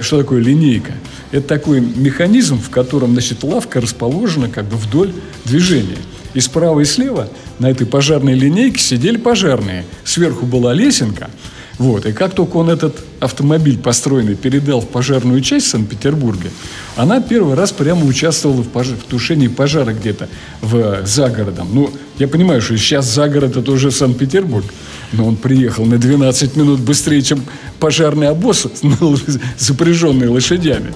что 0.00 0.18
такое 0.18 0.40
линейка? 0.40 0.92
Это 1.30 1.46
такой 1.46 1.80
механизм, 1.80 2.60
в 2.60 2.70
котором 2.70 3.12
значит, 3.12 3.42
лавка 3.42 3.80
расположена 3.80 4.48
как 4.48 4.64
бы 4.64 4.76
вдоль 4.76 5.12
движения. 5.44 5.98
И 6.34 6.40
справа 6.40 6.80
и 6.80 6.84
слева 6.84 7.28
на 7.58 7.70
этой 7.70 7.86
пожарной 7.86 8.34
линейке 8.34 8.80
сидели 8.80 9.16
пожарные. 9.16 9.84
Сверху 10.04 10.46
была 10.46 10.72
лесенка. 10.74 11.30
Вот. 11.78 12.06
И 12.06 12.12
как 12.12 12.34
только 12.34 12.56
он 12.56 12.70
этот 12.70 12.96
автомобиль 13.20 13.78
построенный 13.78 14.34
передал 14.34 14.80
в 14.80 14.88
пожарную 14.88 15.40
часть 15.40 15.68
Санкт-Петербурга, 15.68 16.48
она 16.96 17.20
первый 17.20 17.54
раз 17.54 17.70
прямо 17.70 18.04
участвовала 18.04 18.62
в, 18.62 18.68
пож... 18.68 18.88
в 18.88 19.04
тушении 19.04 19.46
пожара 19.46 19.92
где-то 19.92 20.28
в... 20.60 21.06
за 21.06 21.28
городом. 21.28 21.68
Ну, 21.72 21.90
я 22.18 22.26
понимаю, 22.26 22.60
что 22.60 22.76
сейчас 22.76 23.06
за 23.06 23.28
город 23.28 23.56
это 23.56 23.70
уже 23.70 23.92
Санкт-Петербург, 23.92 24.66
но 25.12 25.26
он 25.26 25.36
приехал 25.36 25.86
на 25.86 25.98
12 25.98 26.56
минут 26.56 26.80
быстрее, 26.80 27.22
чем 27.22 27.42
пожарный 27.78 28.28
обоз, 28.28 28.66
запряженный 29.58 30.28
лошадями. 30.28 30.94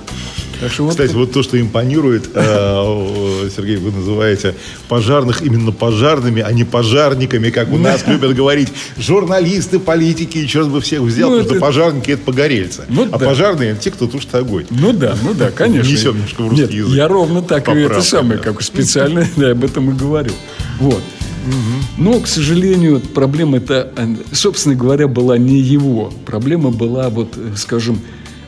Так 0.61 0.73
что 0.73 0.89
Кстати, 0.89 1.13
вот, 1.13 1.27
вот 1.27 1.33
то, 1.33 1.43
что 1.43 1.61
импонирует, 1.61 2.31
э, 2.35 3.32
Сергей, 3.55 3.77
вы 3.77 3.93
называете 3.93 4.55
пожарных 4.89 5.43
именно 5.43 5.73
пожарными, 5.73 6.43
а 6.43 6.53
не 6.53 6.65
пожарниками, 6.65 7.51
как 7.51 7.73
у 7.73 7.79
нас 7.79 8.07
любят 8.07 8.35
говорить 8.35 8.69
журналисты, 8.97 9.79
политики, 9.79 10.47
черт 10.47 10.69
бы 10.69 10.81
всех 10.81 11.01
взял, 11.01 11.31
ну, 11.31 11.39
потому 11.39 11.57
что 11.57 11.61
пожарники 11.61 12.11
это 12.13 12.23
погорельцы. 12.23 12.85
Ну, 12.89 13.09
а 13.11 13.19
да. 13.19 13.27
пожарные 13.27 13.77
те, 13.77 13.91
кто 13.91 14.07
тушит 14.07 14.35
огонь. 14.35 14.67
Ну 14.71 14.93
да, 14.93 15.17
ну 15.23 15.35
да, 15.35 15.51
конечно. 15.55 15.91
Несем 15.91 16.15
немножко 16.15 16.43
в 16.43 16.49
русский 16.49 16.63
Нет, 16.63 16.73
язык. 16.73 16.95
Я 16.95 17.09
ровно 17.09 17.43
так 17.43 17.69
и 17.69 17.81
это 17.81 18.03
самое, 18.03 18.39
как 18.39 18.63
специально 18.63 19.27
об 19.51 19.65
этом 19.65 19.91
и 19.91 19.95
говорю. 19.95 20.33
Вот. 20.79 21.03
Но, 21.99 22.21
к 22.21 22.29
сожалению, 22.29 23.01
проблема 23.01 23.57
это, 23.57 23.93
собственно 24.33 24.75
говоря, 24.75 25.09
была 25.09 25.39
не 25.39 25.59
его. 25.59 26.13
Проблема 26.25 26.71
была, 26.71 27.09
вот, 27.09 27.37
скажем, 27.57 28.01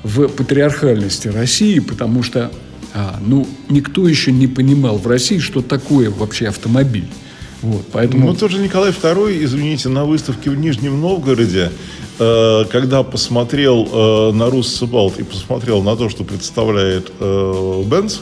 в 0.04 0.28
патриархальности 0.28 1.28
России, 1.28 1.80
потому 1.80 2.23
что 2.23 2.52
а, 2.94 3.18
ну, 3.20 3.44
никто 3.68 4.06
еще 4.06 4.30
не 4.30 4.46
понимал 4.46 4.98
в 4.98 5.06
России, 5.08 5.38
что 5.38 5.62
такое 5.62 6.10
вообще 6.10 6.46
автомобиль. 6.46 7.08
Вот, 7.60 7.86
поэтому... 7.90 8.28
Ну, 8.28 8.34
тоже 8.34 8.58
Николай 8.58 8.90
II, 8.90 9.42
извините, 9.42 9.88
на 9.88 10.04
выставке 10.04 10.50
в 10.50 10.56
Нижнем 10.56 11.00
Новгороде, 11.00 11.72
э, 12.20 12.64
когда 12.70 13.02
посмотрел 13.02 13.88
э, 13.90 14.32
на 14.32 14.48
Руссебалт 14.48 15.18
и 15.18 15.24
посмотрел 15.24 15.82
на 15.82 15.96
то, 15.96 16.08
что 16.08 16.22
представляет 16.22 17.10
э, 17.18 17.82
Бенц, 17.86 18.18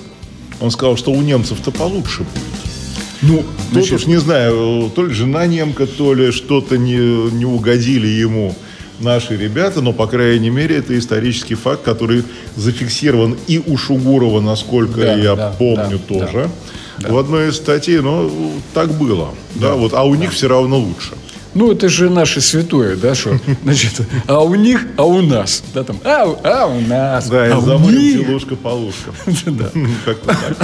он 0.60 0.70
сказал, 0.70 0.96
что 0.96 1.10
у 1.10 1.20
немцев-то 1.20 1.70
получше 1.70 2.20
будет. 2.20 2.72
Ну, 3.20 3.44
значит... 3.72 3.90
тут 3.90 4.00
уж 4.00 4.06
не 4.06 4.16
знаю, 4.16 4.90
то 4.94 5.04
ли 5.04 5.12
жена 5.12 5.46
немка, 5.46 5.86
то 5.86 6.14
ли 6.14 6.32
что-то 6.32 6.78
не, 6.78 7.30
не 7.32 7.44
угодили 7.44 8.06
ему 8.06 8.54
наши 9.02 9.36
ребята, 9.36 9.80
но, 9.80 9.92
по 9.92 10.06
крайней 10.06 10.50
мере, 10.50 10.76
это 10.76 10.98
исторический 10.98 11.54
факт, 11.54 11.82
который 11.82 12.24
зафиксирован 12.56 13.36
и 13.46 13.62
у 13.64 13.76
Шугурова, 13.76 14.40
насколько 14.40 15.00
да, 15.00 15.14
я 15.14 15.34
да, 15.34 15.54
помню, 15.58 16.00
да, 16.08 16.14
тоже. 16.18 16.50
Да. 16.98 17.08
В 17.08 17.18
одной 17.18 17.48
из 17.50 17.56
статей, 17.56 18.00
но 18.00 18.30
так 18.74 18.92
было. 18.92 19.34
Да. 19.54 19.70
Да, 19.70 19.74
вот, 19.74 19.92
а 19.94 20.04
у 20.04 20.14
да. 20.14 20.20
них 20.20 20.32
все 20.32 20.48
равно 20.48 20.78
лучше. 20.78 21.12
Ну, 21.54 21.70
это 21.70 21.88
же 21.88 22.08
наше 22.08 22.40
святое, 22.40 22.96
да, 22.96 23.14
что, 23.14 23.38
значит, 23.62 24.00
а 24.26 24.42
у 24.42 24.54
них, 24.54 24.86
а 24.96 25.04
у 25.04 25.20
нас, 25.20 25.62
да, 25.74 25.84
там, 25.84 25.98
а, 26.02 26.22
а 26.42 26.66
у 26.66 26.80
нас, 26.80 27.28
да, 27.28 27.54
а 27.54 27.58
у 27.58 27.90
них. 27.90 28.28
ложка 28.28 28.56
по 28.56 28.68
ложкам. 28.68 29.14
Да. 29.46 29.70
Как-то 30.04 30.28
так. 30.28 30.56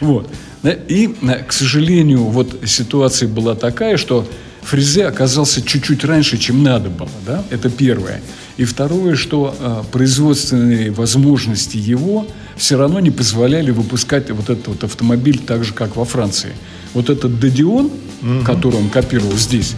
Вот. 0.00 0.28
И, 0.64 1.14
к 1.46 1.52
сожалению, 1.52 2.24
вот 2.24 2.56
ситуация 2.66 3.28
была 3.28 3.54
такая, 3.54 3.96
что 3.96 4.26
Фрезе 4.62 5.06
оказался 5.06 5.62
чуть-чуть 5.62 6.04
раньше, 6.04 6.38
чем 6.38 6.62
надо 6.62 6.90
было. 6.90 7.08
Да? 7.26 7.44
Это 7.50 7.70
первое. 7.70 8.20
И 8.56 8.64
второе, 8.64 9.16
что 9.16 9.56
э, 9.58 9.82
производственные 9.90 10.90
возможности 10.90 11.76
его 11.76 12.26
все 12.56 12.76
равно 12.76 13.00
не 13.00 13.10
позволяли 13.10 13.70
выпускать 13.70 14.30
вот 14.30 14.50
этот 14.50 14.68
вот 14.68 14.84
автомобиль 14.84 15.38
так 15.38 15.64
же, 15.64 15.72
как 15.72 15.96
во 15.96 16.04
Франции. 16.04 16.52
Вот 16.92 17.08
этот 17.08 17.40
Дедион, 17.40 17.86
угу. 17.86 18.44
который 18.44 18.76
он 18.76 18.90
копировал 18.90 19.36
здесь, 19.36 19.74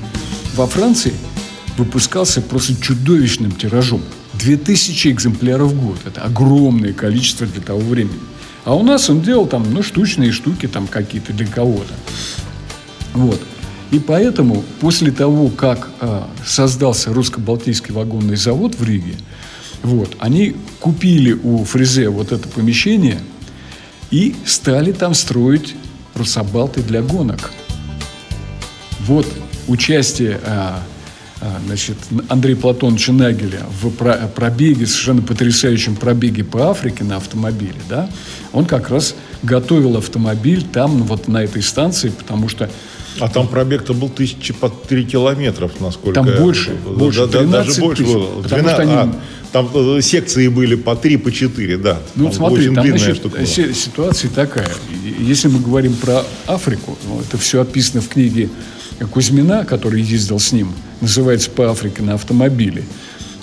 во 0.57 0.67
Франции 0.67 1.13
выпускался 1.79 2.43
просто 2.43 2.75
чудовищным 2.81 3.53
тиражом. 3.53 4.03
2000 4.35 5.09
экземпляров 5.09 5.71
в 5.71 5.81
год. 5.81 5.99
Это 6.05 6.23
огромное 6.23 6.93
количество 6.93 7.47
для 7.47 7.63
того 7.63 7.81
времени. 7.81 8.19
А 8.65 8.75
у 8.75 8.83
нас 8.83 9.11
он 9.11 9.21
делал 9.21 9.47
там, 9.47 9.73
ну, 9.73 9.83
штучные 9.83 10.33
штуки 10.33 10.67
там 10.67 10.87
какие-то 10.87 11.33
для 11.33 11.47
кого-то. 11.47 11.93
Вот. 13.15 13.41
И 13.93 13.99
поэтому 13.99 14.65
после 14.81 15.13
того, 15.13 15.49
как 15.49 15.91
э, 16.01 16.23
создался 16.47 17.13
русско-балтийский 17.13 17.93
вагонный 17.93 18.37
завод 18.37 18.75
в 18.75 18.83
Риге, 18.83 19.15
вот, 19.83 20.17
они 20.19 20.57
купили 20.81 21.33
у 21.35 21.63
Фрезе 21.65 22.09
вот 22.09 22.33
это 22.33 22.49
помещение 22.49 23.21
и 24.11 24.35
стали 24.47 24.93
там 24.93 25.13
строить 25.13 25.75
русабалты 26.15 26.83
для 26.83 27.03
гонок. 27.03 27.53
Вот 29.01 29.27
участие 29.69 30.41
э, 30.43 30.71
значит, 31.67 31.99
Андрея 32.29 32.57
Платоновича 32.57 33.13
Нагеля 33.13 33.61
в 33.83 33.91
пробеге, 33.91 34.87
совершенно 34.87 35.21
потрясающем 35.21 35.97
пробеге 35.97 36.45
по 36.45 36.71
Африке 36.71 37.05
на 37.05 37.17
автомобиле, 37.17 37.81
да, 37.91 38.09
он 38.55 38.65
как 38.65 38.89
раз 38.89 39.15
готовил 39.43 39.99
автомобиль 39.99 40.63
там, 40.63 41.03
вот 41.03 41.29
на 41.29 41.43
этой 41.43 41.61
станции, 41.61 42.09
потому 42.09 42.49
что 42.49 42.71
А 43.21 43.29
там 43.29 43.47
пробег-то 43.47 43.95
был 43.95 44.09
тысячи 44.09 44.53
по 44.53 44.69
три 44.69 45.05
километров, 45.05 45.73
насколько 45.81 46.15
Там 46.15 46.27
больше, 46.39 46.73
больше, 46.73 47.27
да, 47.27 47.43
даже 47.45 47.81
больше 47.81 48.03
тысяч, 48.03 48.15
было. 48.15 48.43
потому 48.43 48.63
12, 48.63 48.73
что 48.73 48.83
они... 48.83 48.93
а, 48.93 49.15
там 49.53 49.71
э, 49.75 50.01
секции 50.01 50.49
были 50.49 50.77
по 50.77 50.97
три, 50.97 51.17
по 51.19 51.31
четыре, 51.31 51.77
да. 51.77 52.01
Ну, 52.15 52.25
там 52.25 52.35
смотри, 52.35 52.75
там 52.75 52.87
значит, 52.87 53.17
штука 53.17 53.37
была. 53.37 53.47
ситуация 53.47 54.31
такая. 54.31 54.71
Если 55.19 55.49
мы 55.49 55.61
говорим 55.61 55.95
про 55.95 56.23
Африку, 56.47 56.97
ну, 57.07 57.21
это 57.21 57.37
все 57.37 57.61
описано 57.61 58.01
в 58.01 58.09
книге 58.09 58.49
Кузьмина, 59.11 59.65
который 59.65 60.01
ездил 60.01 60.39
с 60.39 60.53
ним, 60.53 60.73
называется 61.01 61.51
«По 61.51 61.71
Африке 61.71 62.03
на 62.03 62.15
автомобиле». 62.15 62.85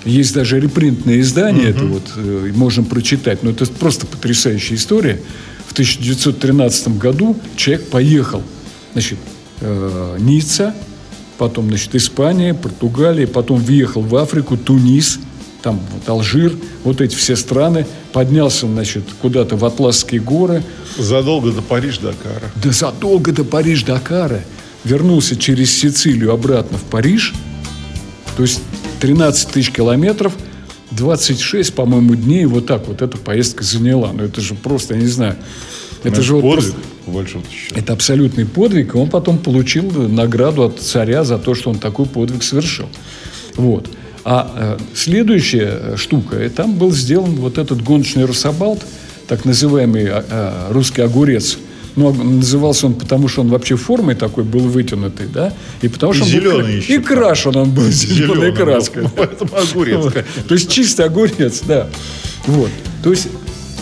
Есть 0.04 0.34
даже 0.34 0.58
репринтное 0.58 1.20
издание, 1.20 1.68
uh-huh. 1.68 1.76
это 1.76 1.84
вот 1.84 2.02
э, 2.16 2.52
можем 2.54 2.86
прочитать, 2.86 3.42
но 3.42 3.50
это 3.50 3.66
просто 3.66 4.06
потрясающая 4.06 4.76
история. 4.76 5.20
В 5.66 5.72
1913 5.72 6.96
году 6.96 7.36
человек 7.54 7.86
поехал, 7.88 8.42
значит, 8.94 9.18
э, 9.60 10.16
Ницца, 10.20 10.74
потом, 11.38 11.68
значит, 11.68 11.94
Испания, 11.94 12.54
Португалия, 12.54 13.26
потом 13.26 13.58
въехал 13.58 14.02
в 14.02 14.14
Африку, 14.16 14.56
Тунис, 14.56 15.18
там 15.62 15.80
вот 15.92 16.08
Алжир, 16.08 16.54
вот 16.84 17.00
эти 17.00 17.14
все 17.14 17.36
страны, 17.36 17.86
поднялся, 18.12 18.66
значит, 18.66 19.04
куда-то 19.20 19.56
в 19.56 19.64
Атласские 19.64 20.20
горы. 20.20 20.62
Задолго 20.98 21.52
до 21.52 21.62
Париж-Дакара. 21.62 22.50
Да 22.62 22.72
задолго 22.72 23.32
до 23.32 23.44
Париж-Дакара. 23.44 24.42
Вернулся 24.84 25.36
через 25.36 25.70
Сицилию 25.70 26.32
обратно 26.32 26.78
в 26.78 26.82
Париж. 26.84 27.34
То 28.36 28.42
есть 28.42 28.60
13 29.00 29.48
тысяч 29.50 29.70
километров, 29.70 30.32
26, 30.92 31.74
по-моему, 31.74 32.14
дней 32.14 32.46
вот 32.46 32.66
так 32.66 32.88
вот 32.88 33.02
эта 33.02 33.18
поездка 33.18 33.62
заняла. 33.62 34.12
Ну, 34.12 34.24
это 34.24 34.40
же 34.40 34.54
просто, 34.54 34.94
я 34.94 35.00
не 35.00 35.06
знаю, 35.06 35.36
это 36.02 36.16
Ну, 36.16 36.22
же 36.22 36.34
вот 36.36 36.42
подвиг, 36.42 36.72
просто- 36.74 36.89
по 37.10 37.16
большому 37.18 37.44
счету. 37.50 37.74
это 37.78 37.92
абсолютный 37.92 38.46
подвиг, 38.46 38.94
и 38.94 38.98
он 38.98 39.08
потом 39.10 39.38
получил 39.38 39.90
награду 40.08 40.62
от 40.64 40.80
царя 40.80 41.24
за 41.24 41.38
то, 41.38 41.54
что 41.54 41.70
он 41.70 41.78
такой 41.78 42.06
подвиг 42.06 42.42
совершил. 42.42 42.86
Вот. 43.56 43.90
А 44.24 44.76
э, 44.78 44.82
следующая 44.94 45.78
э, 45.80 45.96
штука, 45.96 46.42
и 46.44 46.48
там 46.48 46.74
был 46.74 46.92
сделан 46.92 47.36
вот 47.36 47.58
этот 47.58 47.82
гоночный 47.82 48.24
рособалт, 48.26 48.84
так 49.26 49.44
называемый 49.44 50.06
э, 50.08 50.52
русский 50.70 51.02
огурец. 51.02 51.58
Ну, 51.96 52.08
а 52.10 52.12
назывался 52.12 52.86
он 52.86 52.94
потому, 52.94 53.26
что 53.28 53.40
он 53.40 53.48
вообще 53.48 53.74
формой 53.76 54.14
такой 54.14 54.44
был 54.44 54.60
вытянутый, 54.60 55.26
да, 55.26 55.52
и 55.82 55.88
потому 55.88 56.12
что 56.12 56.24
И 56.24 56.38
он 56.38 56.44
был 56.44 56.50
зеленый 56.50 56.62
кра- 56.72 56.76
еще. 56.82 56.94
и 56.94 56.98
крашен 56.98 57.56
он 57.56 57.70
был 57.70 57.90
зеленой 57.90 58.50
был, 58.52 58.56
краской. 58.56 59.04
поэтому 59.16 59.50
огурец. 59.56 59.96
Вот. 60.04 60.14
То 60.48 60.54
есть 60.54 60.70
чистый 60.70 61.06
огурец, 61.06 61.62
да. 61.66 61.88
Вот. 62.46 62.70
То 63.02 63.10
есть 63.10 63.28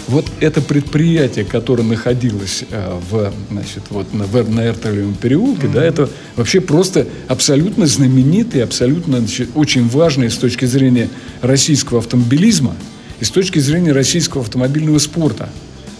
вот 0.09 0.27
это 0.41 0.61
предприятие, 0.61 1.45
которое 1.45 1.83
находилось 1.83 2.65
э, 2.71 2.99
в, 3.11 3.33
значит, 3.51 3.83
вот 3.91 4.13
на, 4.15 4.25
в- 4.25 4.51
на 4.51 4.67
Эртовлевом 4.67 5.15
переулке, 5.15 5.69
да, 5.69 5.85
это 5.85 6.09
вообще 6.37 6.61
просто 6.61 7.07
абсолютно 7.29 7.87
знаменитый, 7.87 8.63
абсолютно 8.65 9.19
значит, 9.19 9.51
очень 9.55 9.87
важный 9.89 10.31
с 10.31 10.37
точки 10.37 10.65
зрения 10.65 11.09
российского 11.43 11.99
автомобилизма 12.01 12.75
и 13.21 13.25
с 13.25 13.31
точки 13.31 13.59
зрения 13.59 13.93
российского 13.93 14.43
автомобильного 14.43 14.99
спорта. 14.99 15.49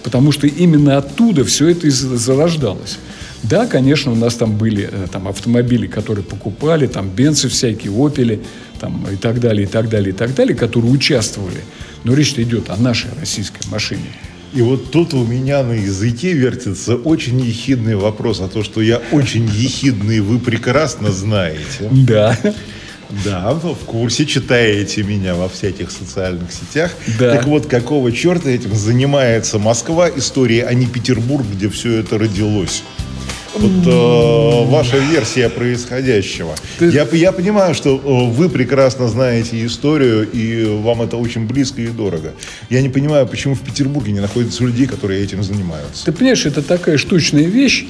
Потому 0.03 0.33
что 0.33 0.47
именно 0.47 0.97
оттуда 0.97 1.45
все 1.45 1.69
это 1.69 1.87
и 1.87 1.91
за- 1.91 2.17
зарождалось. 2.17 2.99
Да, 3.43 3.67
конечно, 3.67 4.11
у 4.11 4.15
нас 4.17 4.35
там 4.35 4.57
были 4.57 4.89
э, 4.91 5.07
там, 5.13 5.29
автомобили, 5.29 5.87
которые 5.87 6.25
покупали, 6.25 6.87
там 6.87 7.09
бенцы 7.11 7.49
всякие, 7.49 7.93
опели, 7.95 8.41
там, 8.81 9.07
и 9.13 9.17
так 9.17 9.41
далее, 9.41 9.65
и 9.65 9.67
так 9.67 9.89
далее, 9.89 10.11
и 10.11 10.17
так 10.17 10.35
далее, 10.35 10.57
которые 10.57 10.91
участвовали. 10.93 11.61
Но 12.05 12.15
речь 12.15 12.35
идет 12.35 12.71
о 12.71 12.77
нашей 12.77 13.11
российской 13.19 13.67
машине. 13.69 14.07
И 14.55 14.63
вот 14.63 14.91
тут 14.91 15.13
у 15.13 15.25
меня 15.25 15.63
на 15.63 15.73
языке 15.73 16.33
вертится 16.33 16.97
очень 16.97 17.39
ехидный 17.41 17.97
вопрос, 17.97 18.41
а 18.41 18.49
то, 18.49 18.63
что 18.63 18.81
я 18.81 19.01
очень 19.13 19.47
ехидный, 19.47 20.21
вы 20.21 20.39
прекрасно 20.39 21.13
знаете. 21.13 21.89
Да. 21.91 22.37
Да, 23.25 23.53
в 23.55 23.85
курсе, 23.87 24.27
читаете 24.27 25.03
меня 25.03 25.35
во 25.35 25.49
всяких 25.49 25.91
социальных 25.91 26.53
сетях. 26.53 26.93
Да. 27.19 27.37
Так 27.37 27.47
вот, 27.47 27.67
какого 27.67 28.13
черта 28.13 28.51
этим 28.51 28.75
занимается 28.75 29.59
Москва, 29.59 30.11
история, 30.15 30.65
а 30.67 30.75
не 30.75 30.87
Петербург, 30.87 31.47
где 31.51 31.71
все 31.71 31.95
это 32.01 32.19
родилось? 32.19 32.83
Вот 33.61 33.87
э, 33.87 34.71
ваша 34.71 34.99
версия 34.99 35.49
происходящего. 35.49 36.55
Ты- 36.79 36.87
Я, 36.91 37.07
я 37.13 37.33
понимаю, 37.33 37.75
что 37.75 37.97
э, 37.97 38.31
вы 38.33 38.49
прекрасно 38.49 39.09
знаете 39.09 39.65
историю, 39.67 40.29
и 40.31 40.65
вам 40.83 41.03
это 41.03 41.17
очень 41.17 41.47
близко 41.47 41.81
и 41.83 41.89
дорого. 41.89 42.35
Я 42.71 42.83
не 42.83 42.89
понимаю, 42.89 43.27
почему 43.27 43.55
в 43.55 43.61
Петербурге 43.61 44.13
не 44.13 44.21
находится 44.21 44.63
людей, 44.65 44.87
которые 44.87 45.23
этим 45.25 45.43
занимаются. 45.43 46.05
Ты 46.05 46.13
понимаешь, 46.13 46.47
это 46.47 46.63
такая 46.63 46.99
штучная 46.99 47.45
вещь, 47.45 47.87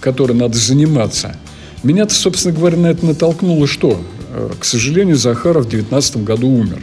которой 0.00 0.32
надо 0.32 0.58
заниматься. 0.58 1.36
Меня-то, 1.84 2.14
собственно 2.14 2.54
говоря, 2.54 2.76
на 2.76 2.86
это 2.88 3.06
натолкнуло 3.06 3.66
что? 3.68 4.04
Э, 4.30 4.50
К 4.58 4.64
сожалению, 4.64 5.16
Захаров 5.16 5.66
в 5.66 5.68
19 5.68 6.16
году 6.24 6.48
умер. 6.48 6.80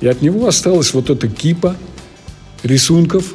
И 0.00 0.06
от 0.06 0.22
него 0.22 0.46
осталась 0.46 0.94
вот 0.94 1.10
эта 1.10 1.28
кипа 1.28 1.76
рисунков, 2.62 3.34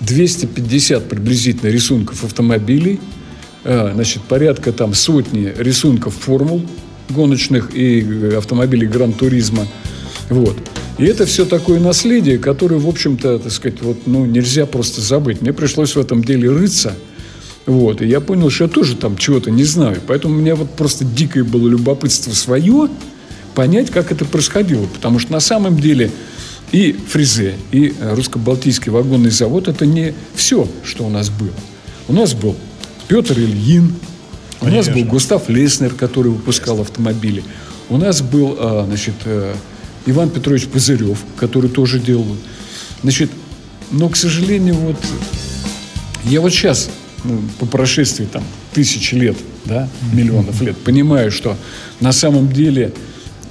250 0.00 1.08
приблизительно 1.08 1.68
рисунков 1.68 2.24
автомобилей, 2.24 2.98
значит, 3.64 4.22
порядка 4.22 4.72
там 4.72 4.94
сотни 4.94 5.52
рисунков 5.58 6.14
формул 6.14 6.62
гоночных 7.10 7.74
и 7.74 8.00
э, 8.00 8.36
автомобилей 8.38 8.86
Гран-туризма. 8.86 9.66
Вот. 10.28 10.56
И 10.98 11.04
это 11.04 11.26
все 11.26 11.44
такое 11.44 11.80
наследие, 11.80 12.38
которое, 12.38 12.78
в 12.78 12.88
общем-то, 12.88 13.38
так 13.38 13.52
сказать, 13.52 13.82
вот, 13.82 14.06
ну, 14.06 14.26
нельзя 14.26 14.66
просто 14.66 15.00
забыть. 15.00 15.40
Мне 15.40 15.52
пришлось 15.52 15.96
в 15.96 15.98
этом 15.98 16.22
деле 16.22 16.50
рыться. 16.50 16.94
Вот. 17.66 18.02
И 18.02 18.06
я 18.06 18.20
понял, 18.20 18.50
что 18.50 18.64
я 18.64 18.70
тоже 18.70 18.96
там 18.96 19.16
чего-то 19.16 19.50
не 19.50 19.64
знаю. 19.64 20.00
Поэтому 20.06 20.34
у 20.34 20.38
меня 20.38 20.54
вот 20.54 20.70
просто 20.70 21.04
дикое 21.04 21.44
было 21.44 21.68
любопытство 21.68 22.32
свое 22.32 22.88
понять, 23.54 23.90
как 23.90 24.12
это 24.12 24.24
происходило. 24.24 24.86
Потому 24.86 25.18
что 25.18 25.32
на 25.32 25.40
самом 25.40 25.78
деле 25.78 26.10
и 26.72 26.92
Фризе, 26.92 27.54
и 27.72 27.94
э, 27.98 28.14
русско-балтийский 28.14 28.92
вагонный 28.92 29.30
завод– 29.30 29.68
это 29.68 29.86
не 29.86 30.14
все, 30.34 30.68
что 30.84 31.04
у 31.04 31.10
нас 31.10 31.30
было. 31.30 31.50
У 32.08 32.12
нас 32.12 32.34
был 32.34 32.56
Петр 33.10 33.36
Ильин, 33.36 33.96
у 34.60 34.68
нас 34.68 34.88
был 34.88 35.02
Густав 35.02 35.48
Леснер, 35.48 35.94
который 35.94 36.30
выпускал 36.30 36.80
автомобили. 36.80 37.42
У 37.88 37.96
нас 37.96 38.22
был, 38.22 38.56
а, 38.56 38.84
значит, 38.86 39.14
э, 39.24 39.52
Иван 40.06 40.30
Петрович 40.30 40.68
Пузырев, 40.68 41.18
который 41.36 41.70
тоже 41.70 41.98
делал. 41.98 42.36
Значит, 43.02 43.32
но, 43.90 44.08
к 44.08 44.16
сожалению, 44.16 44.76
вот 44.76 44.96
я 46.22 46.40
вот 46.40 46.50
сейчас, 46.50 46.88
ну, 47.24 47.42
по 47.58 47.66
прошествии 47.66 48.28
там 48.32 48.44
тысяч 48.74 49.10
лет, 49.10 49.36
да, 49.64 49.88
миллионов 50.12 50.62
лет, 50.62 50.76
понимаю, 50.76 51.32
что 51.32 51.56
на 51.98 52.12
самом 52.12 52.52
деле 52.52 52.92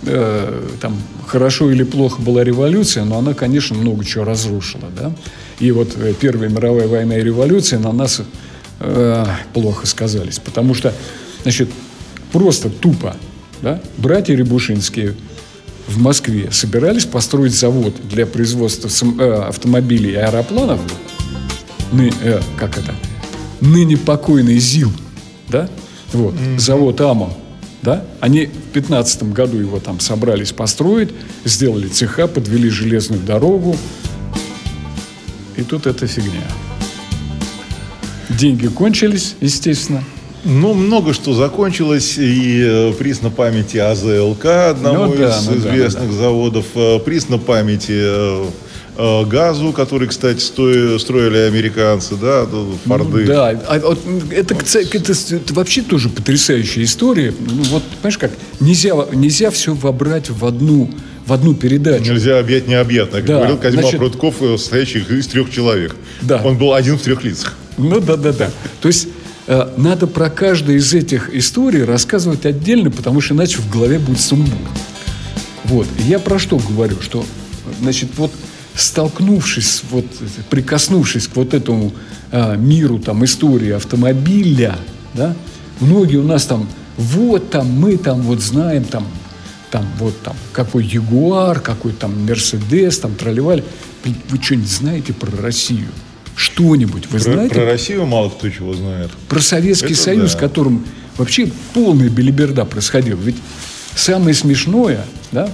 э, 0.04 0.68
там 0.80 0.98
хорошо 1.28 1.70
или 1.70 1.84
плохо 1.84 2.22
была 2.22 2.46
революция, 2.46 3.04
но 3.04 3.18
она, 3.18 3.34
конечно, 3.34 3.76
много 3.76 4.06
чего 4.06 4.24
разрушила, 4.24 4.86
да. 4.98 5.12
И 5.60 5.70
вот 5.72 5.98
э, 5.98 6.14
Первая 6.18 6.48
мировая 6.48 6.88
война 6.88 7.18
и 7.18 7.22
революция 7.22 7.80
на 7.80 7.92
нас 7.92 8.22
э, 8.80 9.26
плохо 9.54 9.86
сказались, 9.88 10.40
потому 10.40 10.74
что, 10.74 10.94
значит, 11.44 11.70
просто 12.32 12.70
тупо, 12.70 13.16
да, 13.62 13.82
братья 13.98 14.36
Рябушинские 14.36 15.16
в 15.88 16.00
Москве 16.00 16.50
собирались 16.52 17.06
построить 17.06 17.54
завод 17.54 17.96
для 18.08 18.26
производства 18.26 18.90
э, 19.20 19.34
автомобилей 19.48 20.12
и 20.12 20.16
аэропланов, 20.16 20.80
ны- 21.92 22.14
э, 22.22 22.42
как 22.58 22.78
это, 22.78 22.94
ныне 23.62 23.98
покойный 23.98 24.60
ЗИЛ, 24.60 24.92
да, 25.48 25.70
вот, 26.14 26.36
завод 26.58 27.02
АМО, 27.02 27.34
да, 27.82 28.04
они 28.20 28.46
в 28.46 28.72
15 28.74 29.24
году 29.32 29.58
его 29.58 29.80
там 29.80 30.00
собрались 30.00 30.52
построить, 30.52 31.10
сделали 31.46 31.88
цеха, 31.88 32.28
подвели 32.28 32.70
железную 32.70 33.22
дорогу, 33.22 33.76
и 35.56 35.64
тут 35.64 35.88
эта 35.88 36.08
фигня. 36.08 36.44
Деньги 38.30 38.68
кончились, 38.68 39.36
естественно. 39.42 40.04
Ну, 40.46 40.74
много 40.74 41.14
что 41.14 41.34
закончилось, 41.34 42.16
и 42.18 42.64
э, 42.66 42.94
приз 42.98 43.22
на 43.22 43.30
памяти 43.30 43.78
АЗЛК, 43.78 44.46
одного 44.46 45.08
Ну 45.08 45.16
да, 45.18 45.38
из 45.38 45.48
ну 45.48 45.56
да, 45.56 45.76
известных 45.76 46.06
ну 46.10 46.14
заводов, 46.14 46.66
э, 46.76 47.00
приз 47.00 47.28
на 47.28 47.38
памяти 47.40 47.92
э, 48.98 49.26
газу, 49.26 49.74
который, 49.74 50.08
кстати, 50.08 50.40
строили 50.40 51.38
американцы, 51.40 52.16
да, 52.16 52.46
Форды. 52.86 53.22
Ну, 53.22 53.28
да, 53.28 53.50
а 53.68 53.80
вот 53.80 54.00
это, 54.32 54.56
это, 54.56 55.14
с- 55.14 55.32
это 55.34 55.54
вообще 55.54 55.82
тоже 55.82 56.08
потрясающая 56.08 56.84
история. 56.86 57.34
Ну, 57.38 57.64
вот, 57.64 57.84
понимаешь, 58.02 58.18
как 58.18 58.32
нельзя, 58.62 58.92
нельзя 59.14 59.52
все 59.52 59.74
вобрать 59.74 60.30
в 60.30 60.46
одну, 60.46 60.90
в 61.26 61.34
одну 61.34 61.54
передачу. 61.54 62.14
Нельзя 62.14 62.40
объять 62.40 62.66
необъятное, 62.68 63.20
как 63.22 63.28
Да, 63.28 63.36
говорил 63.58 63.60
значит- 63.82 63.98
Прутков, 64.00 64.36
э, 64.42 64.58
состоящий 64.58 65.00
из 65.00 65.28
трех 65.28 65.52
человек. 65.52 65.98
Да. 66.22 66.42
Он 66.46 66.58
был 66.58 66.74
один 66.74 66.98
в 66.98 67.02
трех 67.02 67.24
лицах. 67.26 67.58
Ну 67.80 68.00
да, 68.00 68.18
да, 68.18 68.34
да. 68.34 68.52
То 68.82 68.90
есть 68.90 69.08
э, 69.48 69.74
надо 69.78 70.06
про 70.06 70.30
каждую 70.30 70.78
из 70.78 70.94
этих 70.94 71.34
историй 71.34 71.84
рассказывать 71.84 72.46
отдельно, 72.46 72.92
потому 72.92 73.22
что 73.22 73.34
иначе 73.34 73.60
в 73.60 73.70
голове 73.70 74.00
будет 74.00 74.20
сумбур. 74.20 74.54
Вот. 75.64 75.88
И 75.98 76.04
я 76.04 76.20
про 76.20 76.40
что 76.40 76.58
говорю? 76.58 77.02
Что, 77.02 77.26
значит, 77.80 78.10
вот 78.18 78.32
столкнувшись, 78.76 79.84
вот, 79.90 80.06
прикоснувшись 80.50 81.28
к 81.28 81.36
вот 81.36 81.54
этому 81.54 81.94
а, 82.32 82.56
миру 82.56 83.00
там, 83.00 83.24
истории 83.26 83.72
автомобиля, 83.72 84.78
да, 85.14 85.36
многие 85.80 86.18
у 86.18 86.24
нас 86.24 86.46
там, 86.46 86.68
вот 86.98 87.50
там, 87.50 87.68
мы 87.68 87.98
там 87.98 88.22
вот 88.22 88.42
знаем 88.42 88.84
там, 88.84 89.08
там 89.72 89.86
вот 90.00 90.20
там, 90.22 90.36
какой 90.54 90.86
Ягуар, 90.86 91.60
какой 91.60 91.94
там 91.94 92.26
Мерседес, 92.26 93.00
там 93.00 93.16
тролливали. 93.16 93.64
Вы 94.04 94.42
что-нибудь 94.42 94.70
знаете 94.70 95.14
про 95.14 95.32
Россию? 95.42 95.88
Что-нибудь 96.40 97.08
вы 97.08 97.20
про, 97.20 97.20
знаете? 97.20 97.56
Про 97.56 97.66
Россию 97.66 98.06
мало 98.06 98.30
кто 98.30 98.50
чего 98.50 98.74
знает. 98.74 99.12
Про 99.28 99.42
Советский 99.42 99.92
Это 99.92 100.02
Союз, 100.02 100.34
да. 100.34 100.40
которым 100.40 100.86
вообще 101.18 101.52
полная 101.74 102.08
белиберда 102.08 102.64
происходила. 102.64 103.20
Ведь 103.20 103.36
самое 103.94 104.34
смешное, 104.34 105.06
да, 105.34 105.52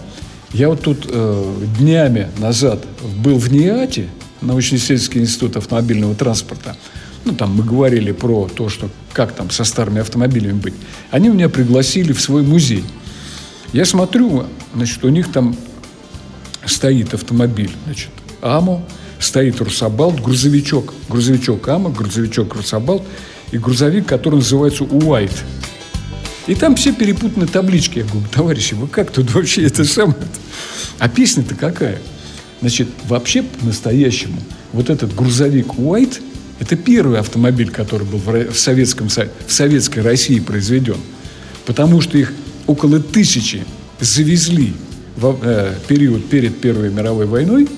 я 0.53 0.69
вот 0.69 0.81
тут 0.81 1.07
э, 1.09 1.55
днями 1.79 2.29
назад 2.37 2.85
был 3.17 3.39
в 3.39 3.51
НИАТе, 3.51 4.09
научно-исследовательский 4.41 5.21
институт 5.21 5.57
автомобильного 5.57 6.13
транспорта. 6.13 6.77
Ну, 7.23 7.33
там 7.33 7.55
мы 7.55 7.63
говорили 7.63 8.11
про 8.11 8.47
то, 8.47 8.69
что 8.69 8.91
как 9.11 9.31
там 9.31 9.49
со 9.49 9.63
старыми 9.63 10.01
автомобилями 10.01 10.59
быть. 10.59 10.75
Они 11.09 11.29
меня 11.29 11.49
пригласили 11.49 12.13
в 12.13 12.21
свой 12.21 12.43
музей. 12.43 12.83
Я 13.73 13.85
смотрю, 13.85 14.45
значит, 14.75 15.03
у 15.03 15.09
них 15.09 15.31
там 15.31 15.57
стоит 16.63 17.15
автомобиль, 17.15 17.71
значит, 17.85 18.11
АМО, 18.43 18.85
стоит 19.25 19.59
Русабалт, 19.59 20.21
грузовичок, 20.21 20.93
грузовичок 21.09 21.67
АМО, 21.67 21.89
грузовичок 21.89 22.55
Русабалт 22.55 23.03
и 23.51 23.57
грузовик, 23.57 24.05
который 24.05 24.35
называется 24.35 24.83
Уайт. 24.83 25.31
И 26.47 26.55
там 26.55 26.75
все 26.75 26.93
перепутаны 26.93 27.47
таблички. 27.47 27.99
Я 27.99 28.05
говорю, 28.05 28.27
товарищи, 28.31 28.75
вы 28.75 28.87
как 28.87 29.11
тут 29.11 29.33
вообще 29.33 29.63
это 29.63 29.83
самое? 29.83 30.17
А 30.99 31.09
песня-то 31.09 31.55
какая? 31.55 31.99
Значит, 32.61 32.87
вообще 33.07 33.43
по-настоящему 33.43 34.39
вот 34.71 34.89
этот 34.89 35.15
грузовик 35.15 35.77
Уайт– 35.79 36.21
это 36.59 36.75
первый 36.75 37.19
автомобиль, 37.19 37.71
который 37.71 38.07
был 38.07 38.19
в, 38.19 38.57
Советском, 38.57 39.09
в 39.09 39.51
Советской 39.51 39.99
России 39.99 40.39
произведен. 40.39 40.97
Потому 41.65 41.99
что 41.99 42.17
их 42.17 42.31
около 42.67 42.99
тысячи 42.99 43.65
завезли 43.99 44.73
в 45.17 45.37
э, 45.41 45.73
период 45.87 46.29
перед 46.29 46.59
Первой 46.61 46.89
мировой 46.91 47.25
войной– 47.25 47.67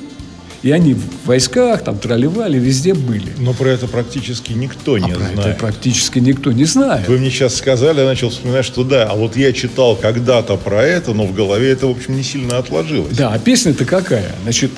и 0.64 0.72
они 0.72 0.94
в 0.94 1.26
войсках, 1.26 1.84
там, 1.84 1.98
тролливали, 1.98 2.58
везде 2.58 2.94
были. 2.94 3.32
Но 3.38 3.54
про 3.54 3.70
это 3.70 3.88
практически 3.88 4.54
никто 4.54 4.98
не 4.98 5.12
а 5.12 5.16
знает. 5.16 5.36
Про 5.36 5.44
это 5.50 5.60
практически 5.60 6.20
никто 6.20 6.52
не 6.52 6.66
знает. 6.66 7.08
Вы 7.08 7.18
мне 7.20 7.30
сейчас 7.30 7.56
сказали, 7.56 8.00
я 8.00 8.06
начал 8.06 8.30
вспоминать, 8.30 8.66
что 8.66 8.84
да, 8.84 9.08
а 9.10 9.16
вот 9.16 9.38
я 9.38 9.54
читал 9.54 9.96
когда-то 9.96 10.58
про 10.58 10.84
это, 10.84 11.14
но 11.14 11.26
в 11.26 11.34
голове 11.34 11.72
это, 11.72 11.88
в 11.88 11.92
общем, 11.92 12.16
не 12.16 12.24
сильно 12.24 12.58
отложилось. 12.58 13.16
Да, 13.16 13.30
а 13.34 13.40
песня-то 13.40 13.86
какая? 13.86 14.32
Значит, 14.44 14.72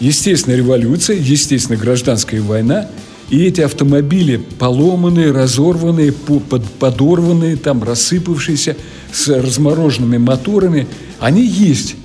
естественно, 0.00 0.54
революция, 0.54 1.16
естественно, 1.16 1.76
гражданская 1.76 2.40
война, 2.40 2.88
и 3.30 3.44
эти 3.44 3.60
автомобили 3.60 4.38
поломанные, 4.58 5.32
разорванные, 5.32 6.12
подорванные, 6.12 7.56
там, 7.56 7.82
рассыпавшиеся, 7.82 8.76
с 9.12 9.28
размороженными 9.28 10.18
моторами, 10.18 10.86
они 11.18 11.44
есть 11.44 11.96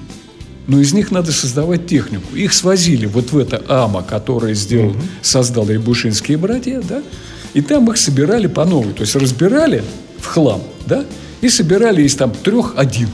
но 0.67 0.79
из 0.79 0.93
них 0.93 1.11
надо 1.11 1.31
создавать 1.31 1.87
технику. 1.87 2.35
Их 2.35 2.53
свозили 2.53 3.05
вот 3.05 3.31
в 3.31 3.37
это 3.37 3.61
АМА, 3.67 4.03
которое 4.03 4.53
сделал, 4.53 4.91
угу. 4.91 4.99
создал 5.21 5.67
Рябушинские 5.67 6.37
братья, 6.37 6.81
да, 6.87 7.03
и 7.53 7.61
там 7.61 7.89
их 7.91 7.97
собирали 7.97 8.47
по 8.47 8.65
новой. 8.65 8.93
То 8.93 9.01
есть 9.01 9.15
разбирали 9.15 9.83
в 10.19 10.25
хлам, 10.25 10.63
да, 10.85 11.05
и 11.41 11.49
собирали 11.49 12.03
из 12.03 12.15
там 12.15 12.31
трех 12.31 12.73
один. 12.77 13.09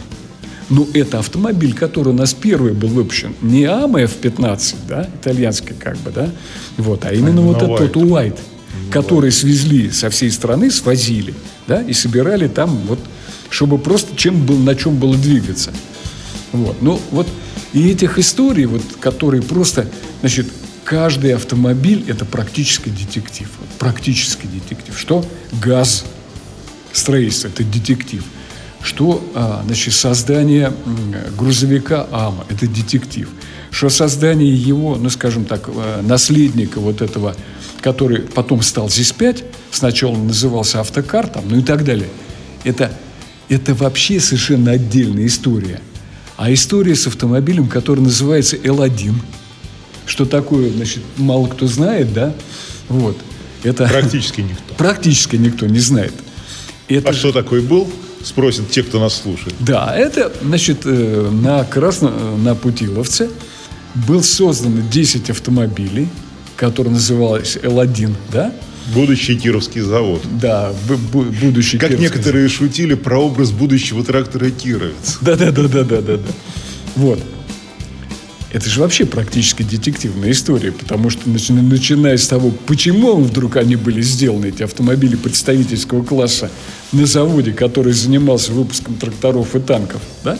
Но 0.69 0.87
это 0.93 1.17
автомобиль, 1.17 1.73
который 1.73 2.09
у 2.09 2.15
нас 2.15 2.35
первый 2.35 2.73
был 2.73 2.89
выпущен, 2.89 3.33
не 3.41 3.65
АМА 3.65 4.01
F-15, 4.01 4.75
да, 4.87 5.09
итальянский 5.19 5.73
как 5.77 5.97
бы, 5.97 6.11
да, 6.11 6.29
вот, 6.77 7.05
а 7.05 7.13
именно 7.13 7.41
а 7.41 7.45
вот 7.45 7.81
этот 7.81 7.97
Уайт, 7.97 8.37
который 8.91 9.31
свезли 9.31 9.89
со 9.89 10.11
всей 10.11 10.29
страны, 10.29 10.69
свозили, 10.69 11.33
да, 11.67 11.81
и 11.81 11.93
собирали 11.93 12.47
там 12.47 12.69
вот, 12.87 12.99
чтобы 13.49 13.79
просто 13.79 14.15
чем 14.15 14.45
был, 14.45 14.57
на 14.57 14.75
чем 14.75 14.97
было 14.97 15.15
двигаться. 15.15 15.71
Вот. 16.51 16.81
Ну, 16.81 16.99
вот 17.11 17.27
и 17.73 17.89
этих 17.89 18.17
историй, 18.17 18.65
вот, 18.65 18.81
которые 18.99 19.41
просто, 19.41 19.87
значит, 20.21 20.47
каждый 20.83 21.35
автомобиль– 21.35 22.03
это 22.07 22.25
практически 22.25 22.89
детектив. 22.89 23.49
Вот, 23.59 23.69
практически 23.77 24.47
детектив. 24.47 24.97
Что 24.97 25.23
газ, 25.61 26.05
строительство– 26.91 27.47
это 27.49 27.63
детектив. 27.63 28.23
Что, 28.81 29.23
а, 29.35 29.61
значит, 29.65 29.93
создание 29.93 30.73
грузовика 31.37 32.07
АМА– 32.11 32.45
это 32.49 32.67
детектив. 32.67 33.29
Что 33.71 33.89
создание 33.89 34.53
его, 34.53 34.95
ну, 34.95 35.09
скажем 35.09 35.45
так, 35.45 35.67
а, 35.67 36.01
наследника 36.01 36.79
вот 36.79 37.01
этого, 37.01 37.35
который 37.81 38.21
потом 38.21 38.63
стал 38.63 38.87
ЗИС-5, 38.87 39.43
сначала 39.71 40.13
он 40.13 40.27
назывался 40.27 40.79
автокар, 40.79 41.27
там, 41.27 41.43
ну 41.47 41.59
и 41.59 41.61
так 41.61 41.83
далее. 41.83 42.09
Это, 42.63 42.91
это 43.49 43.75
вообще 43.75 44.19
совершенно 44.19 44.71
отдельная 44.71 45.27
история– 45.27 45.81
а 46.39 46.53
история 46.53 46.95
с 46.95 47.05
автомобилем, 47.05 47.67
который 47.67 47.99
называется 47.99 48.55
L1. 48.55 49.13
Что 50.05 50.25
такое, 50.25 50.71
значит, 50.71 51.03
мало 51.17 51.47
кто 51.47 51.67
знает, 51.67 52.13
да? 52.13 52.33
Вот. 52.87 53.17
Это... 53.63 53.85
Практически 53.85 54.39
никто. 54.39 54.73
Практически 54.75 55.35
никто 55.35 55.65
не 55.65 55.79
знает. 55.79 56.13
Это... 56.87 57.09
А 57.09 57.13
что 57.13 57.33
такое 57.33 57.61
был? 57.61 57.91
Спросят 58.23 58.71
те, 58.71 58.83
кто 58.83 59.01
нас 59.01 59.21
слушает. 59.21 59.53
Да, 59.59 59.93
это, 59.93 60.31
значит, 60.41 60.85
э, 60.85 61.29
на 61.29 61.65
Красно... 61.65 62.37
на 62.37 62.55
Путиловце 62.55 63.29
был 64.07 64.23
создано 64.23 64.81
10 64.89 65.29
автомобилей, 65.31 66.07
которые 66.55 66.93
назывались 66.93 67.57
L1, 67.57 68.15
да? 68.31 68.53
Будущий 68.93 69.35
Кировский 69.35 69.81
завод. 69.81 70.21
Да, 70.41 70.73
будущий 71.41 71.77
Как 71.77 71.89
Кировский 71.89 72.09
некоторые 72.09 72.47
завод. 72.47 72.57
шутили 72.57 72.93
про 72.95 73.17
образ 73.19 73.51
будущего 73.51 74.03
трактора 74.03 74.49
Кировец. 74.49 75.19
Да-да-да-да-да-да. 75.21 76.19
Вот. 76.95 77.19
Это 78.51 78.67
же 78.67 78.79
вообще 78.81 79.05
практически 79.05 79.61
детективная 79.61 80.31
история, 80.31 80.71
потому 80.71 81.11
что 81.11 81.29
начиная 81.29 82.17
с 82.17 82.27
того, 82.27 82.51
почему 82.65 83.17
вдруг 83.17 83.57
они 83.57 83.75
были 83.75 84.01
сделаны, 84.01 84.47
эти 84.47 84.63
автомобили 84.63 85.15
представительского 85.15 86.03
класса, 86.03 86.49
на 86.91 87.05
заводе, 87.05 87.51
который 87.51 87.93
занимался 87.93 88.51
выпуском 88.51 88.95
тракторов 88.95 89.55
и 89.55 89.59
танков, 89.59 90.01
да? 90.23 90.39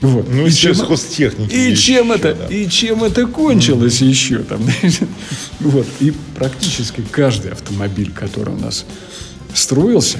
Вот. 0.00 0.26
Ну, 0.30 0.46
и 0.46 0.50
чем, 0.50 0.74
хозтехники. 0.74 1.54
И 1.54 1.74
чем, 1.74 2.12
еще, 2.12 2.18
это, 2.18 2.34
да. 2.34 2.46
и 2.54 2.68
чем 2.68 3.04
это 3.04 3.26
кончилось 3.26 4.02
mm-hmm. 4.02 4.08
еще 4.08 4.38
там. 4.40 4.60
вот. 5.60 5.86
И 6.00 6.12
практически 6.36 7.02
каждый 7.10 7.52
автомобиль, 7.52 8.12
который 8.12 8.54
у 8.54 8.58
нас 8.58 8.84
строился, 9.54 10.18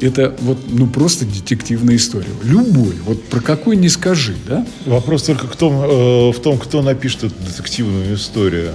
это 0.00 0.36
вот, 0.40 0.58
ну, 0.68 0.86
просто 0.86 1.24
детективная 1.24 1.96
история. 1.96 2.28
Любой, 2.42 2.94
вот 3.04 3.24
про 3.24 3.40
какой 3.40 3.76
не 3.76 3.88
скажи, 3.88 4.36
да? 4.46 4.66
Вопрос 4.86 5.24
только 5.24 5.46
в 5.46 5.56
том, 5.56 5.72
э, 5.82 6.30
в 6.30 6.40
том 6.40 6.58
кто 6.58 6.82
напишет 6.82 7.24
эту 7.24 7.34
детективную 7.44 8.14
историю. 8.14 8.72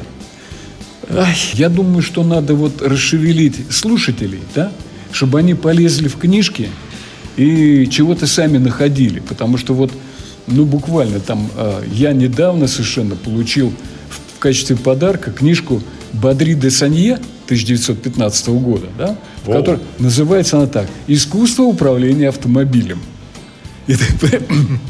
Ай, 1.10 1.36
я 1.54 1.70
думаю, 1.70 2.02
что 2.02 2.24
надо 2.24 2.56
вот 2.56 2.82
расшевелить 2.82 3.56
слушателей, 3.72 4.42
да, 4.56 4.72
чтобы 5.12 5.40
они 5.40 5.54
полезли 5.54 6.08
в 6.08 6.18
книжки 6.18 6.70
и 7.38 7.88
чего-то 7.90 8.28
сами 8.28 8.58
находили. 8.58 9.20
Потому 9.20 9.58
что 9.58 9.74
вот 9.74 9.92
ну, 10.48 10.66
буквально 10.66 11.20
там, 11.20 11.50
э, 11.56 11.84
я 11.92 12.14
недавно 12.14 12.68
совершенно 12.68 13.16
получил 13.16 13.74
в, 14.10 14.40
качестве 14.40 14.76
подарка 14.76 15.32
книжку 15.32 15.82
Бадри 16.12 16.54
де 16.54 16.70
Санье 16.70 17.14
1915 17.46 18.48
года, 18.50 18.88
да, 18.98 19.18
в 19.46 19.52
которой 19.52 19.80
называется 20.00 20.58
она 20.58 20.68
так 20.68 20.88
«Искусство 21.08 21.64
управления 21.64 22.28
автомобилем». 22.28 23.02
Это, 23.88 24.04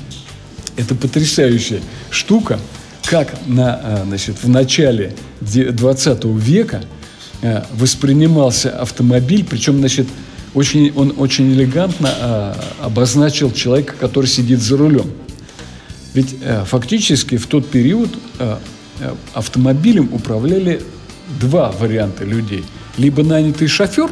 это 0.76 0.96
потрясающая 0.96 1.82
штука, 2.10 2.60
как 3.06 3.34
на, 3.46 3.80
э, 3.84 4.04
значит, 4.08 4.44
в 4.44 4.50
начале 4.50 5.14
20 5.42 6.26
века 6.26 6.82
э, 7.42 7.64
воспринимался 7.74 8.72
автомобиль, 8.72 9.46
причем, 9.48 9.78
значит, 9.80 10.08
очень, 10.54 10.92
он 10.96 11.14
очень 11.18 11.52
элегантно 11.52 12.10
а, 12.12 12.56
обозначил 12.82 13.52
человека, 13.52 13.96
который 14.00 14.28
сидит 14.28 14.62
за 14.62 14.78
рулем. 14.78 15.12
Ведь 16.14 16.36
э, 16.42 16.64
фактически 16.66 17.38
в 17.38 17.48
тот 17.48 17.70
период 17.70 18.10
э, 18.40 18.58
э, 19.00 19.14
автомобилем 19.34 20.10
управляли 20.12 20.82
два 21.40 21.72
варианта 21.72 22.24
людей. 22.24 22.64
Либо 22.98 23.24
нанятый 23.24 23.68
шофер, 23.68 24.10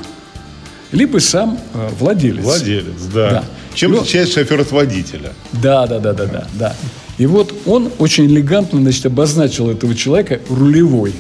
либо 0.92 1.20
сам 1.20 1.60
э, 1.74 1.90
владелец. 2.00 2.44
Владелец, 2.44 3.02
да. 3.14 3.30
да. 3.30 3.46
Чем 3.74 3.94
отличается 3.94 4.40
шофер 4.40 4.62
от 4.62 4.72
водителя? 4.72 5.34
Да, 5.54 5.88
да, 5.88 6.00
да, 6.00 6.14
да, 6.14 6.26
да, 6.26 6.48
да. 6.54 6.76
И 7.18 7.26
вот 7.26 7.54
он 7.66 7.92
очень 8.00 8.26
элегантно, 8.26 8.82
значит, 8.82 9.06
обозначил 9.06 9.70
этого 9.70 9.96
человека 9.96 10.40
рулевой. 10.50 11.14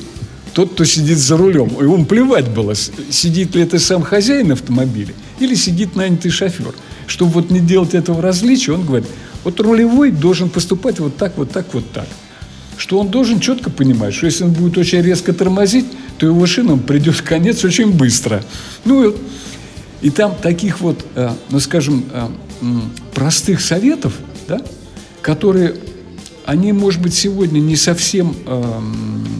Тот, 0.54 0.74
кто 0.74 0.84
сидит 0.84 1.17
за 1.17 1.38
рулем. 1.38 1.70
И 1.80 1.84
ему 1.84 2.04
плевать 2.06 2.50
было, 2.50 2.74
сидит 2.76 3.56
ли 3.56 3.62
это 3.62 3.80
сам 3.80 4.02
хозяин 4.02 4.52
автомобиля 4.52 5.13
или 5.39 5.56
сидит 5.56 5.96
нанятый 5.96 6.32
шофер. 6.32 6.74
Чтобы 7.08 7.34
вот 7.34 7.52
не 7.52 7.60
делать 7.60 7.94
этого 7.94 8.22
различия, 8.22 8.74
он 8.74 8.86
говорит, 8.86 9.08
вот 9.44 9.60
рулевой 9.60 10.12
должен 10.12 10.50
поступать 10.50 11.00
вот 11.00 11.18
так, 11.18 11.38
вот 11.38 11.52
так, 11.52 11.74
вот 11.74 11.90
так. 11.92 12.08
Что 12.78 13.00
он 13.00 13.10
должен 13.10 13.40
четко 13.40 13.70
понимать, 13.70 14.14
что 14.14 14.26
если 14.26 14.44
он 14.44 14.52
будет 14.52 14.78
очень 14.78 15.02
резко 15.02 15.34
тормозить, 15.34 15.86
то 16.18 16.26
его 16.26 16.46
шинам 16.46 16.80
придет 16.80 17.22
конец 17.22 17.64
очень 17.64 17.92
быстро. 17.92 18.44
Ну, 18.86 19.16
И 20.02 20.10
там 20.10 20.36
таких 20.42 20.80
вот, 20.82 21.06
э, 21.16 21.30
ну 21.52 21.60
скажем, 21.60 22.06
э, 22.12 22.28
простых 23.14 23.62
советов, 23.62 24.14
да, 24.48 24.60
которые, 25.22 25.76
они, 26.46 26.74
может 26.74 27.02
быть, 27.02 27.14
сегодня 27.14 27.60
не 27.60 27.76
совсем, 27.76 28.36
э, 28.46 28.80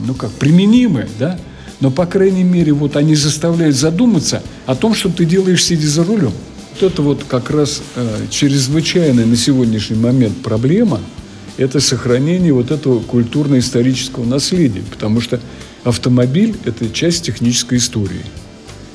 ну 0.06 0.14
как, 0.14 0.32
применимы, 0.32 1.08
да, 1.18 1.40
но, 1.80 1.90
по 1.90 2.06
крайней 2.06 2.44
мере, 2.44 2.74
вот 2.74 2.96
они 2.96 3.16
заставляют 3.16 3.76
задуматься 3.76 4.44
о 4.68 4.76
том, 4.76 4.94
что 4.94 5.10
ты 5.10 5.26
делаешь, 5.26 5.66
сидя 5.66 5.88
за 5.88 6.04
рулем. 6.04 6.34
Вот 6.73 6.91
это 6.91 7.01
вот 7.01 7.23
как 7.25 7.49
раз 7.49 7.81
э, 7.95 8.25
чрезвычайная 8.29 9.25
на 9.25 9.36
сегодняшний 9.36 9.97
момент 9.97 10.41
проблема– 10.41 10.99
это 11.57 11.79
сохранение 11.79 12.53
вот 12.53 12.71
этого 12.71 12.99
культурно-исторического 13.01 14.25
наследия, 14.25 14.81
потому 14.89 15.21
что 15.21 15.39
автомобиль– 15.84 16.55
это 16.65 16.89
часть 16.89 17.25
технической 17.25 17.77
истории. 17.77 18.23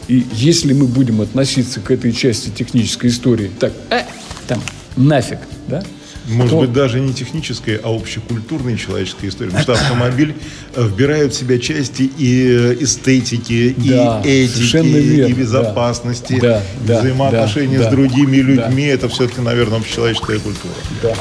И 0.09 0.25
если 0.33 0.73
мы 0.73 0.87
будем 0.87 1.21
относиться 1.21 1.81
к 1.81 1.91
этой 1.91 2.13
части 2.13 2.51
технической 2.51 3.11
истории 3.11 3.51
так, 3.59 3.73
э, 3.91 4.03
там, 4.47 4.61
нафиг, 4.97 5.39
да, 5.69 5.83
может 6.27 6.59
быть, 6.59 6.73
даже 6.73 7.01
не 7.01 7.13
техническая, 7.13 7.81
а 7.83 7.95
общекультурная 7.95 8.77
человеческая 8.77 9.29
история. 9.29 9.51
Потому 9.51 9.63
что 9.63 9.73
автомобиль 9.85 10.35
э, 10.75 10.87
вбирает 10.87 11.33
в 11.33 11.37
себя 11.37 11.59
части 11.59 12.03
и 12.03 12.47
э, 12.49 12.77
эстетики, 12.81 13.75
да, 13.77 14.23
и 14.25 14.45
этики, 14.45 14.77
верно, 14.77 15.29
и 15.29 15.33
безопасности, 15.33 16.39
да, 16.41 16.63
да, 16.87 17.01
взаимоотношения 17.01 17.79
да, 17.79 17.89
с 17.89 17.91
другими 17.91 18.37
людьми. 18.37 18.87
Да. 18.87 18.93
Это 18.93 19.09
все-таки, 19.09 19.41
наверное, 19.41 19.79
общечеловеческая 19.79 20.39
культура. 20.39 20.75
Да. 21.03 21.15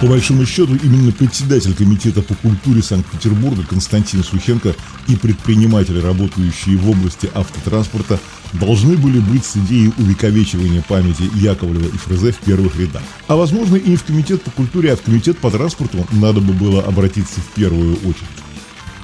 По 0.00 0.06
большому 0.06 0.46
счету, 0.46 0.76
именно 0.76 1.10
председатель 1.10 1.74
Комитета 1.74 2.22
по 2.22 2.32
культуре 2.36 2.82
Санкт-Петербурга 2.82 3.64
Константин 3.68 4.22
Сухенко 4.22 4.76
и 5.08 5.16
предприниматели, 5.16 5.98
работающие 5.98 6.76
в 6.76 6.88
области 6.88 7.28
автотранспорта, 7.34 8.20
должны 8.52 8.96
были 8.96 9.18
быть 9.18 9.44
с 9.44 9.56
идеей 9.56 9.92
увековечивания 9.98 10.82
памяти 10.82 11.28
Яковлева 11.34 11.88
и 11.88 11.96
Фрезе 11.98 12.30
в 12.30 12.36
первых 12.36 12.78
рядах. 12.78 13.02
А 13.26 13.34
возможно 13.34 13.74
и 13.74 13.90
не 13.90 13.96
в 13.96 14.04
Комитет 14.04 14.40
по 14.42 14.52
культуре, 14.52 14.92
а 14.92 14.96
в 14.96 15.02
Комитет 15.02 15.36
по 15.38 15.50
транспорту 15.50 16.06
надо 16.12 16.40
бы 16.40 16.52
было 16.52 16.80
обратиться 16.80 17.40
в 17.40 17.54
первую 17.54 17.96
очередь. 17.96 18.28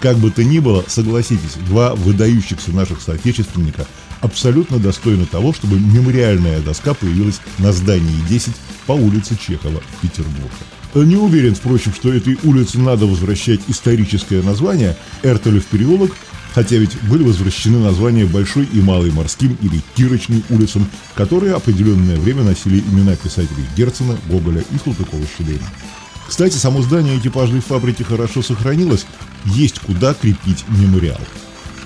Как 0.00 0.16
бы 0.18 0.30
то 0.30 0.44
ни 0.44 0.60
было, 0.60 0.84
согласитесь, 0.86 1.56
два 1.66 1.96
выдающихся 1.96 2.70
наших 2.70 3.00
соотечественника 3.00 3.84
абсолютно 4.20 4.78
достойны 4.78 5.26
того, 5.26 5.52
чтобы 5.52 5.80
мемориальная 5.80 6.60
доска 6.60 6.94
появилась 6.94 7.40
на 7.58 7.72
здании 7.72 8.28
10 8.28 8.54
по 8.86 8.92
улице 8.92 9.36
Чехова 9.36 9.80
в 9.80 10.00
Петербурге. 10.00 10.73
Не 10.94 11.16
уверен, 11.16 11.56
впрочем, 11.56 11.92
что 11.92 12.12
этой 12.12 12.38
улице 12.44 12.78
надо 12.78 13.06
возвращать 13.06 13.60
историческое 13.66 14.42
название 14.42 14.96
Эртелев 15.24 15.64
переулок, 15.66 16.12
хотя 16.54 16.76
ведь 16.76 17.02
были 17.02 17.24
возвращены 17.24 17.78
названия 17.78 18.26
Большой 18.26 18.68
и 18.72 18.80
Малой 18.80 19.10
морским 19.10 19.58
или 19.60 19.82
Кирочной 19.96 20.44
улицам, 20.50 20.88
которые 21.16 21.54
определенное 21.54 22.16
время 22.16 22.44
носили 22.44 22.78
имена 22.80 23.16
писателей 23.16 23.64
Герцена, 23.76 24.16
Гоголя 24.28 24.62
и 24.70 24.76
Салтыкова-Щедрина. 24.76 25.66
Кстати, 26.28 26.56
само 26.56 26.80
здание 26.82 27.18
экипажной 27.18 27.60
фабрики 27.60 28.04
хорошо 28.04 28.42
сохранилось, 28.42 29.06
есть 29.46 29.80
куда 29.80 30.14
крепить 30.14 30.64
мемориал. 30.68 31.20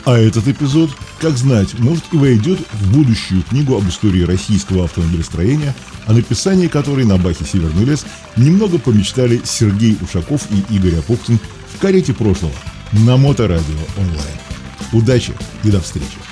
А 0.04 0.16
этот 0.16 0.48
эпизод, 0.48 0.90
как 1.20 1.36
знать, 1.36 1.78
может 1.78 2.04
и 2.12 2.16
войдет 2.16 2.58
в 2.72 2.92
будущую 2.92 3.42
книгу 3.42 3.76
об 3.76 3.88
истории 3.88 4.22
российского 4.22 4.84
автомобилестроения, 4.84 5.74
о 6.08 6.14
написании 6.14 6.68
которой 6.68 7.04
на 7.04 7.18
Бахе 7.18 7.44
«Северный 7.44 7.84
лес» 7.84 8.04
немного 8.36 8.78
помечтали 8.78 9.40
Сергей 9.44 9.96
Ушаков 10.00 10.48
и 10.50 10.74
Игорь 10.74 10.96
Апоптин 10.96 11.38
в 11.74 11.78
карете 11.78 12.14
прошлого 12.14 12.54
на 12.92 13.18
Моторадио 13.18 13.78
онлайн. 13.98 14.38
Удачи 14.92 15.34
и 15.62 15.70
до 15.70 15.80
встречи! 15.80 16.27